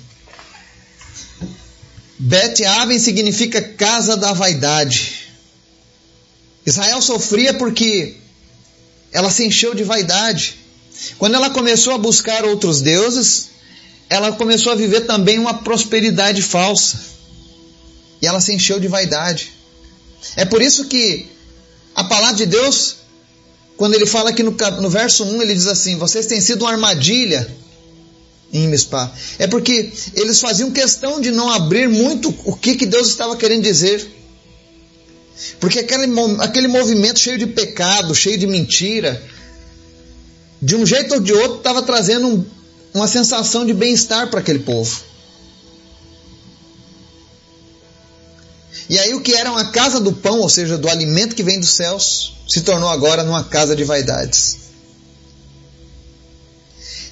Bet 2.26 2.64
Aven 2.64 3.00
significa 3.00 3.62
casa 3.62 4.16
da 4.16 4.32
vaidade. 4.32 5.28
Israel 6.66 7.02
sofria 7.02 7.54
porque 7.54 8.16
ela 9.12 9.30
se 9.30 9.46
encheu 9.46 9.76
de 9.76 9.84
vaidade. 9.84 10.56
Quando 11.18 11.36
ela 11.36 11.50
começou 11.50 11.94
a 11.94 11.98
buscar 11.98 12.46
outros 12.46 12.80
deuses, 12.80 13.50
ela 14.10 14.32
começou 14.32 14.72
a 14.72 14.76
viver 14.76 15.02
também 15.02 15.38
uma 15.38 15.56
prosperidade 15.56 16.42
falsa. 16.42 16.98
E 18.22 18.26
ela 18.26 18.40
se 18.40 18.54
encheu 18.54 18.80
de 18.80 18.88
vaidade. 18.88 19.52
É 20.38 20.46
por 20.46 20.62
isso 20.62 20.86
que 20.86 21.30
a 21.94 22.06
palavra 22.06 22.38
de 22.38 22.46
Deus, 22.46 22.96
quando 23.76 23.96
ele 23.96 24.06
fala 24.06 24.30
aqui 24.30 24.44
no, 24.44 24.56
no 24.82 24.90
verso 24.90 25.26
1, 25.26 25.42
ele 25.42 25.54
diz 25.54 25.68
assim: 25.68 25.98
Vocês 25.98 26.26
têm 26.26 26.40
sido 26.40 26.62
uma 26.62 26.72
armadilha 26.72 27.54
em 28.54 28.68
Mispá. 28.68 29.12
É 29.40 29.48
porque 29.48 29.92
eles 30.14 30.40
faziam 30.40 30.70
questão 30.70 31.20
de 31.20 31.32
não 31.32 31.50
abrir 31.50 31.90
muito 31.90 32.34
o 32.46 32.56
que, 32.56 32.76
que 32.76 32.86
Deus 32.86 33.08
estava 33.08 33.36
querendo 33.36 33.64
dizer. 33.64 34.08
Porque 35.60 35.80
aquele, 35.80 36.06
aquele 36.40 36.68
movimento 36.68 37.20
cheio 37.20 37.40
de 37.40 37.48
pecado, 37.48 38.14
cheio 38.14 38.38
de 38.38 38.46
mentira, 38.46 39.22
de 40.62 40.76
um 40.76 40.86
jeito 40.86 41.16
ou 41.16 41.20
de 41.20 41.34
outro, 41.34 41.58
estava 41.58 41.82
trazendo 41.82 42.28
um, 42.28 42.46
uma 42.94 43.08
sensação 43.08 43.66
de 43.66 43.74
bem-estar 43.74 44.30
para 44.30 44.40
aquele 44.40 44.60
povo. 44.60 45.02
E 48.88 49.00
aí 49.00 49.14
o 49.16 49.22
que 49.22 49.34
era 49.34 49.52
uma 49.52 49.72
casa 49.72 50.00
do 50.00 50.14
pão, 50.14 50.42
ou 50.42 50.50
seja, 50.50 50.78
do 50.78 50.88
alimento 50.88 51.36
que 51.36 51.42
vem 51.42 51.60
dos 51.60 51.72
céus, 51.72 52.36
se 52.48 52.62
tornou 52.62 52.90
agora 52.90 53.24
numa 53.24 53.44
casa 53.44 53.76
de 53.76 53.84
vaidades. 53.84 54.63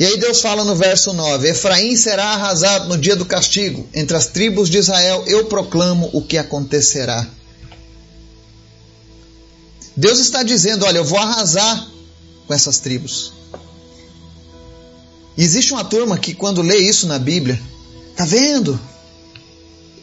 E 0.01 0.03
aí 0.03 0.17
Deus 0.17 0.41
fala 0.41 0.65
no 0.65 0.75
verso 0.75 1.13
9: 1.13 1.47
Efraim 1.47 1.95
será 1.95 2.29
arrasado 2.29 2.89
no 2.89 2.97
dia 2.97 3.15
do 3.15 3.23
castigo, 3.23 3.87
entre 3.93 4.17
as 4.17 4.25
tribos 4.25 4.67
de 4.67 4.79
Israel 4.79 5.23
eu 5.27 5.45
proclamo 5.45 6.09
o 6.11 6.23
que 6.23 6.39
acontecerá. 6.39 7.27
Deus 9.95 10.17
está 10.17 10.41
dizendo: 10.41 10.85
Olha, 10.85 10.97
eu 10.97 11.05
vou 11.05 11.19
arrasar 11.19 11.87
com 12.47 12.51
essas 12.51 12.79
tribos. 12.79 13.31
Existe 15.37 15.71
uma 15.71 15.85
turma 15.85 16.17
que, 16.17 16.33
quando 16.33 16.63
lê 16.63 16.77
isso 16.77 17.05
na 17.05 17.19
Bíblia, 17.19 17.61
tá 18.15 18.25
vendo? 18.25 18.81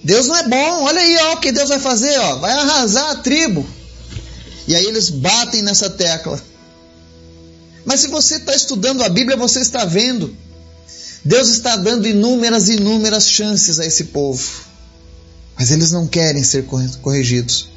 Deus 0.05 0.29
não 0.29 0.37
é 0.37 0.47
bom, 0.47 0.85
olha 0.85 1.01
aí 1.01 1.17
ó, 1.23 1.33
o 1.33 1.41
que 1.41 1.51
Deus 1.51 1.71
vai 1.71 1.81
fazer, 1.81 2.17
ó, 2.21 2.37
vai 2.37 2.53
arrasar 2.53 3.11
a 3.11 3.17
tribo. 3.17 3.67
E 4.69 4.77
aí 4.77 4.85
eles 4.85 5.11
batem 5.11 5.61
nessa 5.61 5.91
tecla. 5.91 6.41
Mas 7.85 8.01
se 8.01 8.09
você 8.09 8.37
está 8.37 8.55
estudando 8.55 9.03
a 9.03 9.09
Bíblia, 9.09 9.37
você 9.37 9.61
está 9.61 9.85
vendo. 9.85 10.37
Deus 11.25 11.49
está 11.49 11.77
dando 11.77 12.07
inúmeras, 12.07 12.69
inúmeras 12.69 13.29
chances 13.29 13.81
a 13.81 13.87
esse 13.87 14.05
povo. 14.05 14.43
Mas 15.59 15.71
eles 15.71 15.91
não 15.91 16.07
querem 16.07 16.43
ser 16.43 16.67
corrigidos. 17.03 17.69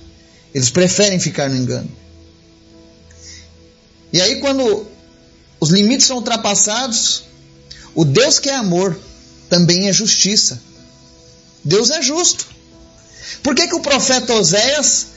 Eles 0.54 0.70
preferem 0.70 1.20
ficar 1.20 1.50
no 1.50 1.56
engano. 1.56 1.90
E 4.14 4.22
aí, 4.22 4.40
quando 4.40 4.86
os 5.60 5.70
limites 5.70 6.06
são 6.06 6.18
ultrapassados, 6.18 7.24
o 7.96 8.04
Deus 8.04 8.40
que 8.40 8.50
é 8.50 8.56
amor 8.56 9.00
também 9.50 9.88
é 9.88 9.94
justiça. 9.94 10.62
Deus 11.64 11.90
é 11.90 12.02
justo. 12.02 12.48
Por 13.42 13.56
que, 13.56 13.68
que 13.68 13.76
o 13.76 13.80
profeta 13.80 14.34
Oséias 14.34 15.08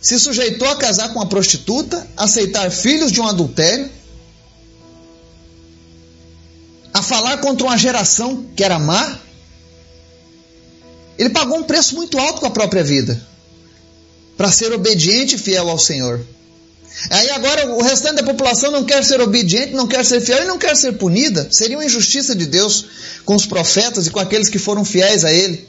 se 0.00 0.18
sujeitou 0.18 0.68
a 0.68 0.76
casar 0.76 1.12
com 1.12 1.20
uma 1.20 1.28
prostituta, 1.28 2.06
aceitar 2.16 2.70
filhos 2.70 3.12
de 3.12 3.20
um 3.20 3.26
adultério, 3.26 3.88
falar 7.12 7.36
contra 7.38 7.66
uma 7.66 7.76
geração 7.76 8.46
que 8.56 8.64
era 8.64 8.78
má? 8.78 9.18
Ele 11.18 11.28
pagou 11.28 11.58
um 11.58 11.62
preço 11.62 11.94
muito 11.94 12.18
alto 12.18 12.40
com 12.40 12.46
a 12.46 12.50
própria 12.50 12.82
vida 12.82 13.20
para 14.34 14.50
ser 14.50 14.72
obediente 14.72 15.34
e 15.34 15.38
fiel 15.38 15.68
ao 15.68 15.78
Senhor. 15.78 16.24
Aí 17.10 17.28
agora 17.30 17.66
o 17.74 17.82
restante 17.82 18.16
da 18.16 18.22
população 18.22 18.70
não 18.70 18.84
quer 18.84 19.04
ser 19.04 19.20
obediente, 19.20 19.74
não 19.74 19.86
quer 19.86 20.06
ser 20.06 20.22
fiel 20.22 20.44
e 20.44 20.46
não 20.46 20.58
quer 20.58 20.74
ser 20.74 20.92
punida. 20.92 21.46
Seria 21.50 21.76
uma 21.76 21.84
injustiça 21.84 22.34
de 22.34 22.46
Deus 22.46 22.86
com 23.26 23.34
os 23.34 23.44
profetas 23.44 24.06
e 24.06 24.10
com 24.10 24.18
aqueles 24.18 24.48
que 24.48 24.58
foram 24.58 24.82
fiéis 24.82 25.22
a 25.22 25.30
Ele. 25.30 25.68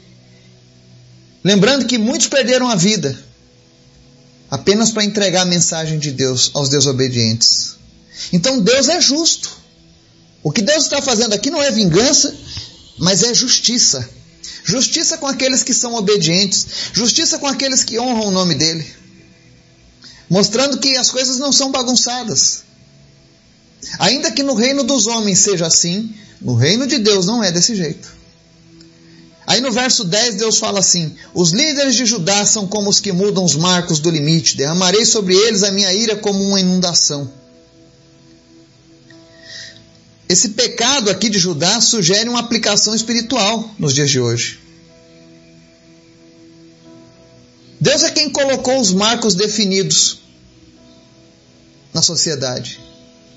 Lembrando 1.44 1.84
que 1.84 1.98
muitos 1.98 2.26
perderam 2.26 2.70
a 2.70 2.74
vida 2.74 3.18
apenas 4.50 4.90
para 4.90 5.04
entregar 5.04 5.42
a 5.42 5.46
mensagem 5.46 5.98
de 5.98 6.10
Deus 6.10 6.50
aos 6.54 6.70
desobedientes. 6.70 7.74
Então 8.32 8.60
Deus 8.60 8.88
é 8.88 8.98
justo. 8.98 9.63
O 10.44 10.52
que 10.52 10.62
Deus 10.62 10.84
está 10.84 11.02
fazendo 11.02 11.32
aqui 11.32 11.50
não 11.50 11.60
é 11.60 11.72
vingança, 11.72 12.32
mas 12.98 13.24
é 13.24 13.34
justiça. 13.34 14.08
Justiça 14.62 15.18
com 15.18 15.26
aqueles 15.26 15.64
que 15.64 15.74
são 15.74 15.94
obedientes, 15.94 16.66
justiça 16.92 17.38
com 17.38 17.48
aqueles 17.48 17.82
que 17.82 17.98
honram 17.98 18.28
o 18.28 18.30
nome 18.30 18.54
dele 18.54 19.04
mostrando 20.28 20.78
que 20.78 20.96
as 20.96 21.10
coisas 21.10 21.38
não 21.38 21.52
são 21.52 21.70
bagunçadas. 21.70 22.64
Ainda 23.98 24.30
que 24.30 24.42
no 24.42 24.54
reino 24.54 24.82
dos 24.82 25.06
homens 25.06 25.38
seja 25.38 25.66
assim, 25.66 26.12
no 26.40 26.54
reino 26.54 26.86
de 26.86 26.98
Deus 26.98 27.26
não 27.26 27.42
é 27.42 27.52
desse 27.52 27.74
jeito. 27.74 28.12
Aí 29.46 29.60
no 29.60 29.70
verso 29.70 30.04
10 30.04 30.36
Deus 30.36 30.58
fala 30.58 30.78
assim: 30.78 31.14
Os 31.34 31.50
líderes 31.52 31.94
de 31.94 32.06
Judá 32.06 32.46
são 32.46 32.66
como 32.66 32.88
os 32.88 32.98
que 32.98 33.12
mudam 33.12 33.44
os 33.44 33.54
marcos 33.54 33.98
do 33.98 34.10
limite, 34.10 34.56
derramarei 34.56 35.04
sobre 35.04 35.34
eles 35.34 35.62
a 35.62 35.70
minha 35.70 35.92
ira 35.92 36.16
como 36.16 36.42
uma 36.42 36.58
inundação. 36.58 37.30
Esse 40.28 40.50
pecado 40.50 41.10
aqui 41.10 41.28
de 41.28 41.38
Judá 41.38 41.80
sugere 41.80 42.28
uma 42.28 42.40
aplicação 42.40 42.94
espiritual 42.94 43.74
nos 43.78 43.94
dias 43.94 44.10
de 44.10 44.18
hoje. 44.18 44.58
Deus 47.80 48.02
é 48.02 48.10
quem 48.10 48.30
colocou 48.30 48.80
os 48.80 48.92
marcos 48.92 49.34
definidos 49.34 50.20
na 51.92 52.00
sociedade. 52.00 52.80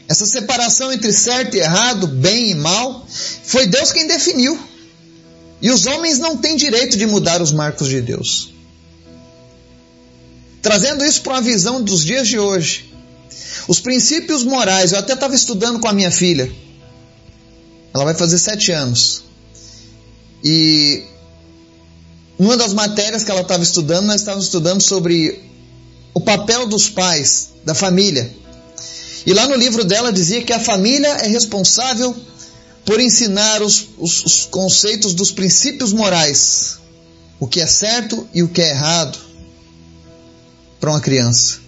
Essa 0.07 0.25
separação 0.25 0.91
entre 0.91 1.11
certo 1.11 1.55
e 1.55 1.59
errado, 1.59 2.07
bem 2.07 2.51
e 2.51 2.55
mal, 2.55 3.05
foi 3.43 3.67
Deus 3.67 3.91
quem 3.91 4.07
definiu. 4.07 4.57
E 5.61 5.69
os 5.69 5.85
homens 5.85 6.19
não 6.19 6.37
têm 6.37 6.55
direito 6.55 6.97
de 6.97 7.05
mudar 7.05 7.41
os 7.41 7.51
marcos 7.51 7.89
de 7.89 7.99
Deus. 7.99 8.53
Trazendo 10.61 11.03
isso 11.03 11.21
para 11.21 11.33
uma 11.33 11.41
visão 11.41 11.81
dos 11.81 12.05
dias 12.05 12.27
de 12.27 12.39
hoje. 12.39 12.93
Os 13.67 13.81
princípios 13.81 14.43
morais, 14.43 14.93
eu 14.93 14.99
até 14.99 15.13
estava 15.13 15.35
estudando 15.35 15.79
com 15.79 15.89
a 15.89 15.93
minha 15.93 16.11
filha. 16.11 16.49
Ela 17.97 18.05
vai 18.05 18.13
fazer 18.13 18.37
sete 18.37 18.71
anos. 18.71 19.23
E 20.43 21.03
uma 22.37 22.55
das 22.55 22.71
matérias 22.71 23.23
que 23.23 23.31
ela 23.31 23.41
estava 23.41 23.63
estudando, 23.63 24.05
nós 24.05 24.21
estávamos 24.21 24.45
estudando 24.45 24.81
sobre 24.81 25.43
o 26.13 26.21
papel 26.21 26.67
dos 26.67 26.87
pais, 26.89 27.49
da 27.65 27.73
família. 27.73 28.31
E 29.25 29.33
lá 29.33 29.47
no 29.47 29.55
livro 29.55 29.83
dela 29.83 30.13
dizia 30.13 30.43
que 30.43 30.53
a 30.53 30.59
família 30.59 31.07
é 31.07 31.27
responsável 31.27 32.15
por 32.85 32.99
ensinar 32.99 33.63
os, 33.63 33.87
os, 33.97 34.23
os 34.23 34.45
conceitos 34.45 35.15
dos 35.15 35.31
princípios 35.31 35.91
morais, 35.91 36.77
o 37.39 37.47
que 37.47 37.59
é 37.59 37.65
certo 37.65 38.29
e 38.31 38.43
o 38.43 38.47
que 38.47 38.61
é 38.61 38.69
errado, 38.69 39.17
para 40.79 40.91
uma 40.91 41.01
criança. 41.01 41.59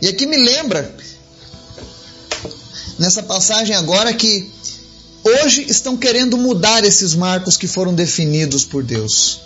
E 0.00 0.08
aqui 0.08 0.24
me 0.24 0.38
lembra, 0.38 0.96
nessa 3.00 3.22
passagem 3.22 3.74
agora, 3.74 4.12
que 4.12 4.50
hoje 5.24 5.64
estão 5.66 5.96
querendo 5.96 6.36
mudar 6.36 6.84
esses 6.84 7.14
marcos 7.14 7.56
que 7.56 7.66
foram 7.66 7.94
definidos 7.94 8.66
por 8.66 8.84
Deus. 8.84 9.40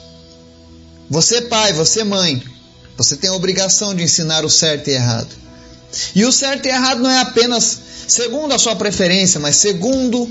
Você, 1.09 1.43
pai, 1.43 1.73
você, 1.73 2.03
mãe, 2.03 2.43
você 2.97 3.17
tem 3.17 3.31
a 3.31 3.35
obrigação 3.35 3.95
de 3.95 4.03
ensinar 4.03 4.45
o 4.45 4.51
certo 4.51 4.89
e 4.89 4.95
errado. 4.95 5.29
E 6.17 6.25
o 6.25 6.33
certo 6.33 6.67
e 6.67 6.69
errado 6.69 7.01
não 7.01 7.11
é 7.11 7.21
apenas 7.21 7.79
segundo 8.09 8.53
a 8.53 8.59
sua 8.59 8.75
preferência, 8.75 9.39
mas 9.39 9.55
segundo 9.55 10.29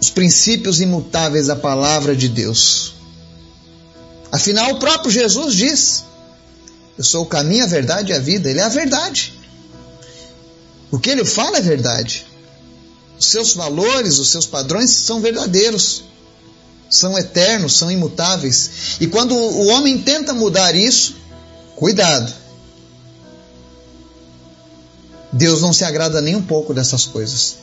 os 0.00 0.10
princípios 0.10 0.80
imutáveis 0.80 1.46
da 1.46 1.54
palavra 1.54 2.16
de 2.16 2.28
Deus. 2.28 2.94
Afinal, 4.32 4.72
o 4.72 4.78
próprio 4.80 5.12
Jesus 5.12 5.54
diz: 5.54 6.04
Eu 6.98 7.04
sou 7.04 7.22
o 7.22 7.26
caminho, 7.26 7.62
a 7.62 7.68
verdade 7.68 8.10
e 8.10 8.14
a 8.16 8.18
vida. 8.18 8.50
Ele 8.50 8.58
é 8.58 8.64
a 8.64 8.68
verdade. 8.68 9.35
O 10.96 10.98
que 10.98 11.10
ele 11.10 11.26
fala 11.26 11.58
é 11.58 11.60
verdade. 11.60 12.26
Os 13.18 13.26
seus 13.26 13.52
valores, 13.52 14.18
os 14.18 14.30
seus 14.30 14.46
padrões 14.46 14.88
são 14.88 15.20
verdadeiros, 15.20 16.04
são 16.88 17.18
eternos, 17.18 17.76
são 17.76 17.90
imutáveis. 17.90 18.96
E 18.98 19.06
quando 19.06 19.34
o 19.34 19.66
homem 19.66 19.98
tenta 19.98 20.32
mudar 20.32 20.74
isso, 20.74 21.16
cuidado. 21.74 22.32
Deus 25.30 25.60
não 25.60 25.70
se 25.70 25.84
agrada 25.84 26.22
nem 26.22 26.34
um 26.34 26.40
pouco 26.40 26.72
dessas 26.72 27.04
coisas. 27.04 27.56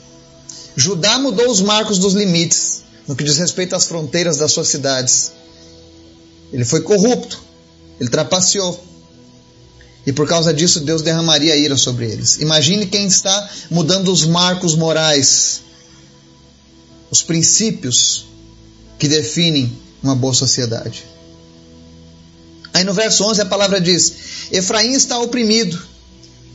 Judá 0.76 1.17
mudou 1.17 1.50
os 1.50 1.60
marcos 1.60 1.98
dos 1.98 2.13
limites 2.13 2.84
no 3.08 3.15
que 3.15 3.24
diz 3.24 3.39
respeito 3.39 3.76
às 3.76 3.86
fronteiras 3.86 4.38
das 4.38 4.52
suas 4.52 4.67
cidades. 4.67 5.32
Ele 6.52 6.63
foi 6.63 6.82
corrupto, 6.82 7.41
ele 8.00 8.12
trapaceou. 8.12 8.80
E 10.06 10.12
por 10.12 10.28
causa 10.28 10.54
disso, 10.54 10.82
Deus 10.82 11.02
derramaria 11.02 11.56
ira 11.56 11.78
sobre 11.78 12.12
eles. 12.12 12.38
Imagine 12.39 12.86
quem 12.86 13.08
está 13.08 13.50
mudando 13.70 14.12
os 14.12 14.26
marcos 14.26 14.76
morais, 14.76 15.62
os 17.10 17.22
princípios 17.22 18.26
que 19.00 19.08
definem 19.08 19.72
uma 20.02 20.16
boa 20.16 20.34
sociedade. 20.34 21.06
Aí 22.74 22.84
no 22.84 22.94
verso 22.94 23.24
11 23.24 23.42
a 23.42 23.46
palavra 23.46 23.80
diz: 23.80 24.13
Efraim 24.52 24.94
está 24.94 25.20
oprimido, 25.20 25.82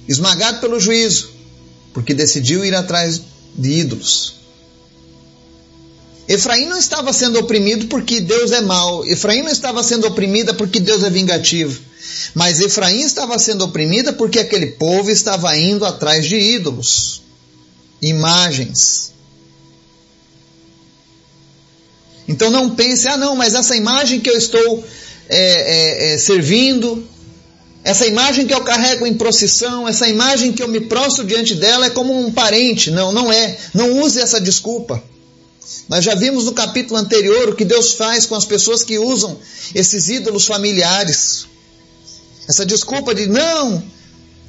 esmagado 0.06 0.60
pelo 0.60 0.78
juízo, 0.78 1.30
porque 1.94 2.12
decidiu 2.12 2.64
ir 2.64 2.74
atrás 2.74 3.22
de 3.54 3.70
ídolos. 3.70 4.34
Efraim 6.28 6.66
não 6.66 6.78
estava 6.78 7.10
sendo 7.14 7.38
oprimido 7.38 7.86
porque 7.86 8.20
Deus 8.20 8.52
é 8.52 8.60
mau. 8.60 9.04
Efraim 9.06 9.42
não 9.42 9.50
estava 9.50 9.82
sendo 9.82 10.06
oprimida 10.06 10.52
porque 10.52 10.78
Deus 10.78 11.02
é 11.02 11.08
vingativo. 11.08 11.80
Mas 12.34 12.60
Efraim 12.60 13.00
estava 13.00 13.38
sendo 13.38 13.64
oprimida 13.64 14.12
porque 14.12 14.38
aquele 14.38 14.66
povo 14.66 15.10
estava 15.10 15.56
indo 15.56 15.86
atrás 15.86 16.26
de 16.26 16.36
ídolos, 16.36 17.22
imagens. 18.02 19.12
Então 22.28 22.50
não 22.50 22.74
pense, 22.76 23.08
ah 23.08 23.16
não, 23.16 23.34
mas 23.34 23.54
essa 23.54 23.74
imagem 23.74 24.20
que 24.20 24.28
eu 24.28 24.36
estou 24.36 24.84
é, 25.30 26.10
é, 26.10 26.12
é, 26.12 26.18
servindo, 26.18 27.08
essa 27.82 28.06
imagem 28.06 28.46
que 28.46 28.52
eu 28.52 28.60
carrego 28.60 29.06
em 29.06 29.14
procissão, 29.14 29.88
essa 29.88 30.06
imagem 30.06 30.52
que 30.52 30.62
eu 30.62 30.68
me 30.68 30.80
prostro 30.80 31.24
diante 31.24 31.54
dela 31.54 31.86
é 31.86 31.90
como 31.90 32.18
um 32.18 32.30
parente. 32.30 32.90
Não, 32.90 33.12
não 33.12 33.32
é. 33.32 33.56
Não 33.72 33.98
use 34.02 34.20
essa 34.20 34.38
desculpa. 34.38 35.02
Nós 35.88 36.04
já 36.04 36.14
vimos 36.14 36.44
no 36.44 36.52
capítulo 36.52 36.98
anterior 36.98 37.48
o 37.48 37.54
que 37.54 37.64
Deus 37.64 37.92
faz 37.92 38.26
com 38.26 38.34
as 38.34 38.44
pessoas 38.44 38.82
que 38.82 38.98
usam 38.98 39.38
esses 39.74 40.08
ídolos 40.08 40.46
familiares. 40.46 41.46
Essa 42.48 42.64
desculpa 42.64 43.14
de 43.14 43.26
não, 43.26 43.82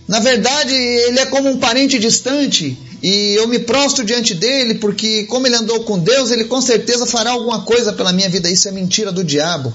na 0.07 0.19
verdade 0.19 0.73
ele 0.73 1.19
é 1.19 1.25
como 1.25 1.49
um 1.49 1.59
parente 1.59 1.99
distante 1.99 2.77
e 3.01 3.35
eu 3.37 3.47
me 3.47 3.59
prostro 3.59 4.03
diante 4.03 4.33
dele 4.33 4.75
porque, 4.75 5.23
como 5.25 5.47
ele 5.47 5.55
andou 5.55 5.83
com 5.83 5.97
Deus, 5.97 6.31
ele 6.31 6.45
com 6.45 6.61
certeza 6.61 7.05
fará 7.05 7.31
alguma 7.31 7.61
coisa 7.61 7.93
pela 7.93 8.11
minha 8.11 8.29
vida. 8.29 8.49
Isso 8.49 8.67
é 8.67 8.71
mentira 8.71 9.11
do 9.11 9.23
diabo. 9.23 9.73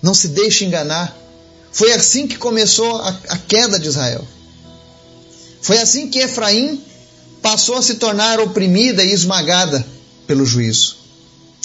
Não 0.00 0.14
se 0.14 0.28
deixe 0.28 0.64
enganar. 0.64 1.16
Foi 1.72 1.92
assim 1.92 2.28
que 2.28 2.38
começou 2.38 2.96
a, 2.98 3.08
a 3.28 3.38
queda 3.38 3.78
de 3.78 3.88
Israel. 3.88 4.26
Foi 5.60 5.78
assim 5.78 6.08
que 6.08 6.20
Efraim 6.20 6.80
passou 7.42 7.76
a 7.76 7.82
se 7.82 7.94
tornar 7.94 8.40
oprimida 8.40 9.04
e 9.04 9.12
esmagada 9.12 9.86
pelo 10.26 10.44
juízo. 10.44 10.96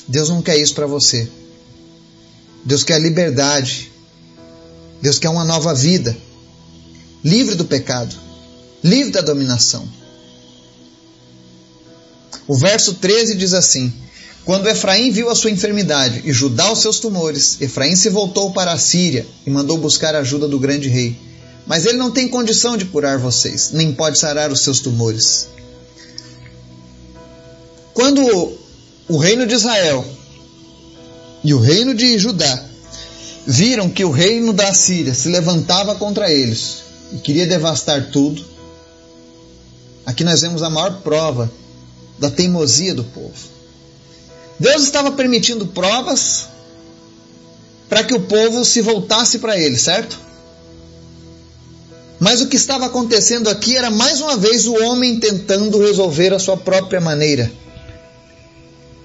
Deus 0.08 0.30
não 0.30 0.42
quer 0.42 0.58
isso 0.58 0.74
para 0.74 0.88
você. 0.88 1.30
Deus 2.66 2.84
quer 2.84 3.00
liberdade. 3.00 3.92
Deus 5.02 5.18
quer 5.18 5.30
uma 5.30 5.44
nova 5.44 5.74
vida, 5.74 6.16
livre 7.24 7.56
do 7.56 7.66
pecado, 7.66 8.16
livre 8.84 9.12
da 9.12 9.22
dominação. 9.22 9.88
O 12.48 12.56
verso 12.56 12.94
13 12.94 13.36
diz 13.36 13.54
assim: 13.54 13.92
Quando 14.46 14.70
Efraim 14.70 15.10
viu 15.10 15.30
a 15.30 15.36
sua 15.36 15.50
enfermidade 15.50 16.22
e 16.24 16.32
Judá 16.32 16.72
os 16.72 16.80
seus 16.80 17.00
tumores, 17.00 17.60
Efraim 17.62 17.96
se 17.96 18.10
voltou 18.10 18.52
para 18.52 18.74
a 18.74 18.78
Síria 18.78 19.26
e 19.46 19.50
mandou 19.50 19.78
buscar 19.80 20.14
a 20.14 20.20
ajuda 20.20 20.48
do 20.48 20.60
grande 20.60 20.88
rei. 20.88 21.18
Mas 21.66 21.86
ele 21.86 21.98
não 21.98 22.12
tem 22.12 22.28
condição 22.28 22.78
de 22.78 22.86
curar 22.86 23.18
vocês, 23.18 23.72
nem 23.72 23.94
pode 23.94 24.20
sarar 24.20 24.52
os 24.52 24.62
seus 24.62 24.80
tumores. 24.80 25.48
Quando 27.94 28.22
o 29.10 29.18
reino 29.18 29.46
de 29.46 29.54
Israel 29.54 30.06
e 31.44 31.54
o 31.54 31.60
reino 31.60 31.94
de 31.94 32.18
Judá 32.18 32.64
viram 33.46 33.90
que 33.90 34.06
o 34.06 34.12
reino 34.12 34.54
da 34.54 34.74
Síria 34.74 35.14
se 35.14 35.28
levantava 35.28 35.96
contra 35.96 36.32
eles 36.32 36.84
e 37.12 37.18
queria 37.18 37.48
devastar 37.48 38.10
tudo, 38.12 38.44
aqui 40.06 40.24
nós 40.24 40.42
vemos 40.42 40.64
a 40.64 40.70
maior 40.70 41.02
prova 41.02 41.52
da 42.18 42.30
teimosia 42.30 42.94
do 42.94 43.04
povo. 43.04 43.52
Deus 44.60 44.84
estava 44.84 45.12
permitindo 45.12 45.66
provas 45.68 46.48
para 47.90 48.04
que 48.04 48.14
o 48.14 48.22
povo 48.22 48.64
se 48.64 48.80
voltasse 48.80 49.40
para 49.40 49.58
ele, 49.58 49.78
certo? 49.78 50.18
Mas 52.20 52.40
o 52.40 52.48
que 52.48 52.56
estava 52.56 52.86
acontecendo 52.86 53.50
aqui 53.50 53.76
era 53.76 53.90
mais 53.90 54.22
uma 54.22 54.38
vez 54.38 54.68
o 54.68 54.76
homem 54.76 55.20
tentando 55.20 55.80
resolver 55.80 56.32
a 56.32 56.40
sua 56.40 56.56
própria 56.56 57.02
maneira. 57.02 57.52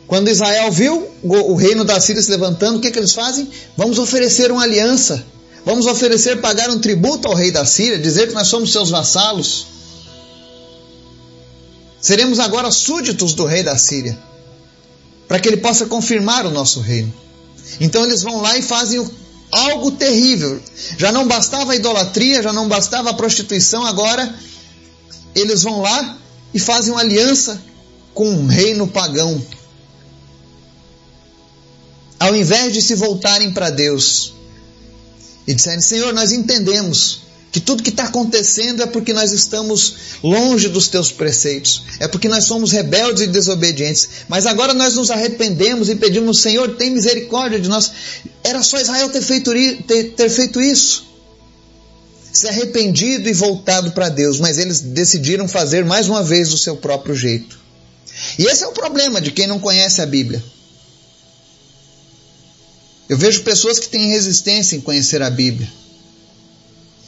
Quando 0.07 0.29
Israel 0.29 0.71
viu 0.71 1.11
o 1.23 1.55
reino 1.55 1.85
da 1.85 2.01
Síria 2.01 2.23
se 2.23 2.31
levantando, 2.31 2.79
o 2.79 2.81
que, 2.81 2.91
que 2.91 2.99
eles 2.99 3.13
fazem? 3.13 3.51
Vamos 3.77 3.99
oferecer 3.99 4.53
uma 4.53 4.63
aliança. 4.63 5.25
Vamos 5.65 5.87
oferecer 5.87 6.41
pagar 6.41 6.71
um 6.71 6.79
tributo 6.79 7.27
ao 7.27 7.35
rei 7.35 7.51
da 7.51 7.67
Síria, 7.67 7.99
dizer 7.99 8.29
que 8.29 8.35
nós 8.35 8.47
somos 8.47 8.71
seus 8.71 8.89
vassalos. 8.89 9.67
Seremos 12.01 12.39
agora 12.39 12.71
súditos 12.71 13.35
do 13.35 13.45
rei 13.45 13.65
da 13.65 13.77
Síria, 13.77 14.17
para 15.27 15.41
que 15.41 15.49
ele 15.49 15.57
possa 15.57 15.87
confirmar 15.87 16.47
o 16.47 16.51
nosso 16.51 16.79
reino. 16.79 17.13
Então 17.81 18.05
eles 18.05 18.23
vão 18.23 18.41
lá 18.41 18.57
e 18.57 18.63
fazem 18.63 19.05
algo 19.51 19.91
terrível. 19.91 20.63
Já 20.97 21.11
não 21.11 21.27
bastava 21.27 21.73
a 21.73 21.77
idolatria, 21.77 22.45
já 22.45 22.53
não 22.53 22.69
bastava 22.69 23.11
a 23.11 23.15
prostituição, 23.15 23.85
agora 23.85 24.39
eles 25.35 25.65
vão 25.65 25.81
lá 25.81 26.17
e 26.55 26.61
fazem 26.61 26.93
uma 26.93 27.01
aliança 27.01 27.61
com 28.15 28.29
um 28.29 28.47
reino 28.47 28.87
pagão. 28.87 29.43
Ao 32.19 32.35
invés 32.35 32.73
de 32.73 32.81
se 32.81 32.95
voltarem 32.95 33.53
para 33.53 33.71
Deus 33.71 34.33
e 35.47 35.55
disserem: 35.55 35.81
Senhor, 35.81 36.13
nós 36.13 36.33
entendemos 36.33 37.27
que 37.53 37.61
tudo 37.61 37.83
que 37.83 37.91
está 37.91 38.05
acontecendo 38.05 38.83
é 38.83 38.87
porque 38.87 39.15
nós 39.15 39.33
estamos 39.33 39.95
longe 40.23 40.69
dos 40.69 40.89
teus 40.89 41.11
preceitos, 41.11 41.85
é 41.99 42.07
porque 42.07 42.29
nós 42.29 42.45
somos 42.45 42.73
rebeldes 42.73 43.23
e 43.23 43.27
desobedientes. 43.27 44.09
Mas 44.29 44.45
agora 44.45 44.75
nós 44.75 44.95
nos 44.95 45.11
arrependemos 45.11 45.89
e 45.89 45.97
pedimos, 45.97 46.43
Senhor, 46.43 46.77
tem 46.77 46.91
misericórdia 46.91 47.59
de 47.59 47.69
nós. 47.69 47.91
Era 48.45 48.63
só 48.63 48.79
Israel 48.79 49.09
ter 49.09 49.23
feito, 49.23 49.53
ter, 49.87 50.13
ter 50.13 50.29
feito 50.29 50.61
isso. 50.61 51.07
Se 52.33 52.47
arrependido 52.47 53.27
e 53.27 53.33
voltado 53.33 53.93
para 53.93 54.11
Deus, 54.11 54.39
mas 54.39 54.59
eles 54.59 54.81
decidiram 54.81 55.49
fazer 55.49 55.83
mais 55.85 56.09
uma 56.09 56.23
vez 56.23 56.51
do 56.51 56.59
seu 56.59 56.77
próprio 56.77 57.15
jeito. 57.15 57.59
E 58.39 58.45
esse 58.45 58.65
é 58.65 58.67
o 58.67 58.73
problema 58.73 59.19
de 59.19 59.31
quem 59.31 59.47
não 59.47 59.59
conhece 59.59 60.03
a 60.03 60.07
Bíblia. 60.07 60.45
Eu 63.09 63.17
vejo 63.17 63.43
pessoas 63.43 63.79
que 63.79 63.89
têm 63.89 64.09
resistência 64.11 64.77
em 64.77 64.81
conhecer 64.81 65.23
a 65.23 65.31
Bíblia. 65.31 65.71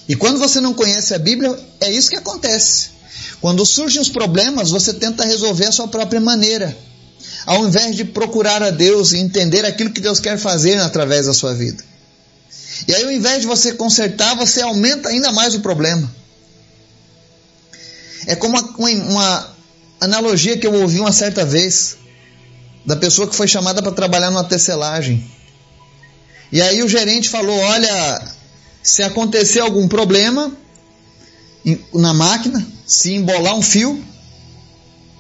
E 0.09 0.15
quando 0.17 0.39
você 0.39 0.61
não 0.61 0.73
conhece 0.73 1.13
a 1.15 1.19
Bíblia, 1.19 1.59
é 1.81 1.91
isso 1.91 2.09
que 2.09 2.17
acontece. 2.17 2.91
Quando 3.41 3.65
surgem 3.67 4.01
os 4.01 4.09
problemas, 4.09 4.71
você 4.71 4.95
tenta 4.95 5.25
resolver 5.25 5.67
a 5.67 5.73
sua 5.73 5.89
própria 5.89 6.21
maneira, 6.21 6.77
ao 7.45 7.67
invés 7.67 7.95
de 7.95 8.05
procurar 8.05 8.63
a 8.63 8.71
Deus 8.71 9.13
e 9.13 9.19
entender 9.19 9.65
aquilo 9.65 9.91
que 9.91 10.01
Deus 10.01 10.19
quer 10.19 10.39
fazer 10.39 10.79
através 10.79 11.27
da 11.27 11.35
sua 11.35 11.55
vida. 11.55 11.85
E 12.87 12.95
aí, 12.95 13.05
ao 13.05 13.11
invés 13.11 13.41
de 13.41 13.47
você 13.47 13.73
consertar, 13.73 14.37
você 14.37 14.63
aumenta 14.63 15.09
ainda 15.09 15.33
mais 15.33 15.55
o 15.55 15.61
problema. 15.61 16.11
É 18.27 18.37
como 18.37 18.59
uma, 18.59 18.93
uma 19.09 19.57
analogia 20.01 20.57
que 20.57 20.67
eu 20.67 20.75
ouvi 20.75 21.01
uma 21.01 21.13
certa 21.13 21.45
vez 21.45 21.97
da 22.85 22.97
pessoa 22.97 23.29
que 23.29 23.35
foi 23.35 23.49
chamada 23.49 23.83
para 23.83 23.93
trabalhar 23.93 24.31
numa 24.31 24.45
tecelagem. 24.45 25.38
E 26.51 26.63
aí 26.63 26.83
o 26.83 26.89
gerente 26.89 27.29
falou: 27.29 27.59
Olha, 27.59 28.33
se 28.83 29.03
acontecer 29.03 29.61
algum 29.61 29.87
problema 29.87 30.53
na 31.93 32.15
máquina, 32.15 32.67
se 32.87 33.13
embolar 33.15 33.55
um 33.55 33.63
fio, 33.63 34.03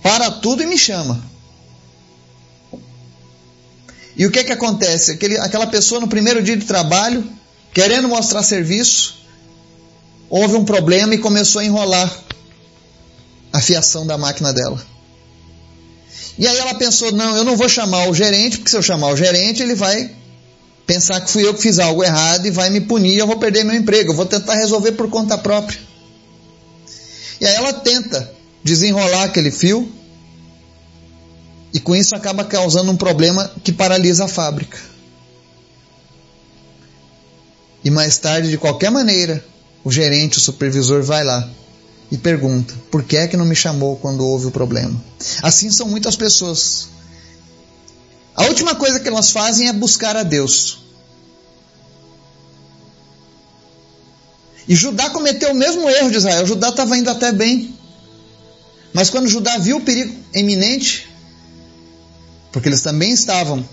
para 0.02 0.30
tudo 0.30 0.62
e 0.62 0.66
me 0.66 0.78
chama. 0.78 1.22
E 4.16 4.26
o 4.26 4.30
que 4.30 4.42
que 4.42 4.52
acontece? 4.52 5.12
Aquele, 5.12 5.38
aquela 5.38 5.66
pessoa 5.66 6.00
no 6.00 6.08
primeiro 6.08 6.42
dia 6.42 6.56
de 6.56 6.64
trabalho, 6.64 7.24
querendo 7.72 8.08
mostrar 8.08 8.42
serviço, 8.42 9.18
houve 10.28 10.56
um 10.56 10.64
problema 10.64 11.14
e 11.14 11.18
começou 11.18 11.60
a 11.60 11.64
enrolar 11.64 12.12
a 13.52 13.60
fiação 13.60 14.06
da 14.06 14.18
máquina 14.18 14.52
dela. 14.52 14.82
E 16.38 16.46
aí 16.46 16.56
ela 16.56 16.74
pensou: 16.74 17.12
não, 17.12 17.36
eu 17.36 17.44
não 17.44 17.56
vou 17.56 17.68
chamar 17.68 18.08
o 18.08 18.14
gerente, 18.14 18.58
porque 18.58 18.70
se 18.70 18.76
eu 18.76 18.82
chamar 18.82 19.08
o 19.08 19.16
gerente, 19.16 19.62
ele 19.62 19.74
vai 19.74 20.17
pensar 20.88 21.20
que 21.20 21.30
fui 21.30 21.46
eu 21.46 21.52
que 21.52 21.60
fiz 21.60 21.78
algo 21.78 22.02
errado 22.02 22.46
e 22.46 22.50
vai 22.50 22.70
me 22.70 22.80
punir 22.80 23.18
eu 23.18 23.26
vou 23.26 23.38
perder 23.38 23.62
meu 23.62 23.76
emprego. 23.76 24.10
Eu 24.10 24.16
vou 24.16 24.24
tentar 24.24 24.54
resolver 24.54 24.92
por 24.92 25.08
conta 25.10 25.36
própria. 25.36 25.78
E 27.38 27.46
aí 27.46 27.54
ela 27.54 27.74
tenta 27.74 28.32
desenrolar 28.64 29.24
aquele 29.24 29.50
fio 29.50 29.92
e 31.74 31.78
com 31.78 31.94
isso 31.94 32.16
acaba 32.16 32.42
causando 32.42 32.90
um 32.90 32.96
problema 32.96 33.52
que 33.62 33.70
paralisa 33.70 34.24
a 34.24 34.28
fábrica. 34.28 34.78
E 37.84 37.90
mais 37.90 38.16
tarde, 38.16 38.50
de 38.50 38.56
qualquer 38.56 38.90
maneira, 38.90 39.44
o 39.84 39.92
gerente, 39.92 40.38
o 40.38 40.40
supervisor 40.40 41.02
vai 41.02 41.22
lá 41.22 41.48
e 42.10 42.16
pergunta: 42.16 42.74
por 42.90 43.04
que 43.04 43.18
é 43.18 43.28
que 43.28 43.36
não 43.36 43.44
me 43.44 43.54
chamou 43.54 43.96
quando 43.96 44.26
houve 44.26 44.46
o 44.46 44.50
problema? 44.50 44.98
Assim 45.42 45.70
são 45.70 45.86
muitas 45.86 46.16
pessoas 46.16 46.88
a 48.38 48.44
última 48.44 48.76
coisa 48.76 49.00
que 49.00 49.08
elas 49.08 49.32
fazem 49.32 49.68
é 49.68 49.72
buscar 49.72 50.16
a 50.16 50.22
Deus. 50.22 50.78
E 54.68 54.76
Judá 54.76 55.10
cometeu 55.10 55.50
o 55.50 55.54
mesmo 55.54 55.90
erro 55.90 56.08
de 56.08 56.18
Israel. 56.18 56.46
Judá 56.46 56.68
estava 56.68 56.96
indo 56.96 57.10
até 57.10 57.32
bem. 57.32 57.74
Mas 58.92 59.10
quando 59.10 59.26
Judá 59.26 59.58
viu 59.58 59.78
o 59.78 59.80
perigo 59.80 60.14
iminente, 60.32 61.08
porque 62.52 62.68
eles 62.68 62.80
também 62.80 63.10
estavam 63.10 63.68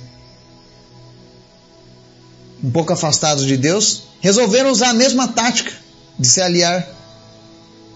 um 2.64 2.72
pouco 2.72 2.92
afastados 2.92 3.46
de 3.46 3.56
Deus, 3.56 4.04
resolveram 4.20 4.72
usar 4.72 4.90
a 4.90 4.94
mesma 4.94 5.28
tática 5.28 5.72
de 6.18 6.28
se 6.28 6.42
aliar 6.42 6.88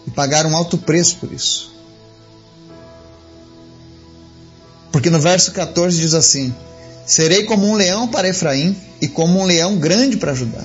e 0.05 0.11
pagar 0.11 0.45
um 0.45 0.55
alto 0.55 0.77
preço 0.77 1.15
por 1.15 1.33
isso. 1.33 1.78
Porque 4.91 5.09
no 5.09 5.19
verso 5.19 5.51
14 5.51 5.97
diz 5.97 6.13
assim: 6.13 6.53
Serei 7.05 7.43
como 7.43 7.67
um 7.67 7.75
leão 7.75 8.07
para 8.07 8.29
Efraim 8.29 8.75
e 9.01 9.07
como 9.07 9.39
um 9.39 9.45
leão 9.45 9.77
grande 9.77 10.17
para 10.17 10.33
Judá. 10.33 10.63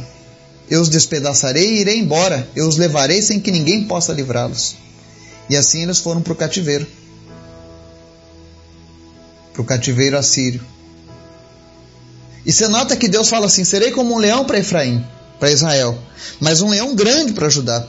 Eu 0.69 0.81
os 0.81 0.89
despedaçarei 0.89 1.75
e 1.75 1.81
irei 1.81 1.99
embora, 1.99 2.49
eu 2.57 2.67
os 2.67 2.77
levarei 2.77 3.21
sem 3.21 3.39
que 3.39 3.51
ninguém 3.51 3.85
possa 3.85 4.13
livrá-los. 4.13 4.77
E 5.49 5.57
assim 5.57 5.83
eles 5.83 5.99
foram 5.99 6.23
para 6.23 6.33
o 6.33 6.37
cativeiro 6.37 6.87
para 9.55 9.63
o 9.63 9.65
cativeiro 9.65 10.19
assírio. 10.19 10.61
E 12.45 12.53
você 12.53 12.69
nota 12.69 12.97
que 12.97 13.09
Deus 13.09 13.29
fala 13.29 13.47
assim: 13.47 13.65
serei 13.65 13.93
como 13.93 14.15
um 14.15 14.19
leão 14.19 14.45
para 14.45 14.59
Efraim, 14.59 15.03
para 15.39 15.51
Israel, 15.51 15.97
mas 16.41 16.61
um 16.61 16.69
leão 16.69 16.95
grande 16.95 17.33
para 17.33 17.49
Judá 17.49 17.87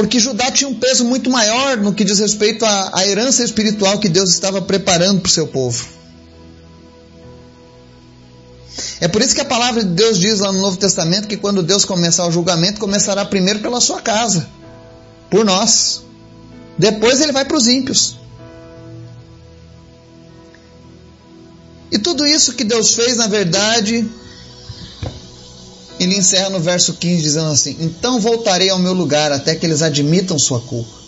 porque 0.00 0.18
Judá 0.18 0.50
tinha 0.50 0.66
um 0.66 0.74
peso 0.74 1.04
muito 1.04 1.28
maior 1.28 1.76
no 1.76 1.92
que 1.92 2.04
diz 2.04 2.20
respeito 2.20 2.64
à, 2.64 3.00
à 3.00 3.06
herança 3.06 3.44
espiritual 3.44 3.98
que 3.98 4.08
Deus 4.08 4.30
estava 4.30 4.62
preparando 4.62 5.20
para 5.20 5.28
o 5.28 5.30
seu 5.30 5.46
povo. 5.46 5.86
É 8.98 9.06
por 9.06 9.20
isso 9.20 9.34
que 9.34 9.42
a 9.42 9.44
palavra 9.44 9.84
de 9.84 9.90
Deus 9.90 10.18
diz 10.18 10.40
lá 10.40 10.50
no 10.50 10.58
Novo 10.58 10.78
Testamento 10.78 11.28
que 11.28 11.36
quando 11.36 11.62
Deus 11.62 11.84
começar 11.84 12.26
o 12.26 12.32
julgamento, 12.32 12.80
começará 12.80 13.26
primeiro 13.26 13.60
pela 13.60 13.78
sua 13.78 14.00
casa, 14.00 14.48
por 15.28 15.44
nós. 15.44 16.00
Depois 16.78 17.20
ele 17.20 17.32
vai 17.32 17.44
para 17.44 17.58
os 17.58 17.68
ímpios. 17.68 18.16
E 21.92 21.98
tudo 21.98 22.26
isso 22.26 22.54
que 22.54 22.64
Deus 22.64 22.94
fez, 22.94 23.18
na 23.18 23.26
verdade, 23.26 24.08
ele 26.00 26.16
encerra 26.16 26.48
no 26.48 26.58
verso 26.58 26.94
15 26.94 27.22
dizendo 27.22 27.50
assim: 27.50 27.76
Então 27.78 28.18
voltarei 28.18 28.70
ao 28.70 28.78
meu 28.78 28.94
lugar 28.94 29.30
até 29.30 29.54
que 29.54 29.66
eles 29.66 29.82
admitam 29.82 30.38
sua 30.38 30.58
culpa. 30.58 30.98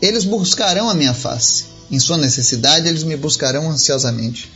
Eles 0.00 0.24
buscarão 0.24 0.88
a 0.88 0.94
minha 0.94 1.12
face. 1.12 1.64
Em 1.90 1.98
sua 1.98 2.16
necessidade, 2.16 2.88
eles 2.88 3.02
me 3.02 3.16
buscarão 3.16 3.70
ansiosamente. 3.70 4.50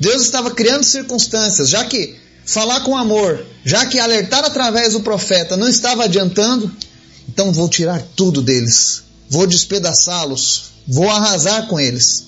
Deus 0.00 0.22
estava 0.22 0.50
criando 0.50 0.82
circunstâncias, 0.82 1.68
já 1.68 1.84
que 1.84 2.16
falar 2.44 2.80
com 2.80 2.96
amor, 2.96 3.44
já 3.64 3.86
que 3.86 4.00
alertar 4.00 4.44
através 4.44 4.94
do 4.94 5.00
profeta 5.00 5.56
não 5.56 5.68
estava 5.68 6.04
adiantando, 6.04 6.70
então 7.28 7.52
vou 7.52 7.68
tirar 7.68 8.02
tudo 8.16 8.42
deles, 8.42 9.02
vou 9.28 9.46
despedaçá-los, 9.46 10.72
vou 10.88 11.08
arrasar 11.08 11.68
com 11.68 11.78
eles. 11.78 12.24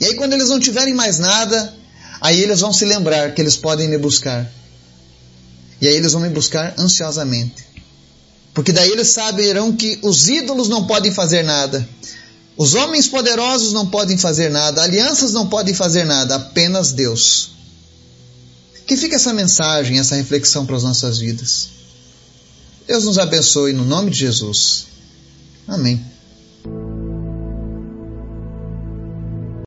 E 0.00 0.06
aí, 0.06 0.14
quando 0.14 0.32
eles 0.32 0.48
não 0.48 0.58
tiverem 0.58 0.94
mais 0.94 1.18
nada, 1.18 1.74
aí 2.20 2.40
eles 2.40 2.60
vão 2.60 2.72
se 2.72 2.84
lembrar 2.84 3.34
que 3.34 3.42
eles 3.42 3.56
podem 3.56 3.88
me 3.88 3.98
buscar. 3.98 4.50
E 5.82 5.88
aí 5.88 5.96
eles 5.96 6.12
vão 6.12 6.22
me 6.22 6.28
buscar 6.28 6.74
ansiosamente. 6.78 7.66
Porque 8.54 8.70
daí 8.70 8.88
eles 8.88 9.08
saberão 9.08 9.74
que 9.74 9.98
os 10.00 10.28
ídolos 10.28 10.68
não 10.68 10.86
podem 10.86 11.10
fazer 11.10 11.42
nada. 11.42 11.86
Os 12.56 12.74
homens 12.74 13.08
poderosos 13.08 13.72
não 13.72 13.88
podem 13.88 14.16
fazer 14.16 14.48
nada, 14.48 14.80
alianças 14.80 15.32
não 15.32 15.48
podem 15.48 15.74
fazer 15.74 16.04
nada, 16.04 16.36
apenas 16.36 16.92
Deus. 16.92 17.50
Que 18.86 18.96
fica 18.96 19.16
essa 19.16 19.32
mensagem, 19.32 19.98
essa 19.98 20.14
reflexão 20.14 20.64
para 20.64 20.76
as 20.76 20.84
nossas 20.84 21.18
vidas. 21.18 21.70
Deus 22.86 23.02
nos 23.02 23.18
abençoe 23.18 23.72
no 23.72 23.84
nome 23.84 24.12
de 24.12 24.18
Jesus. 24.18 24.86
Amém. 25.66 26.11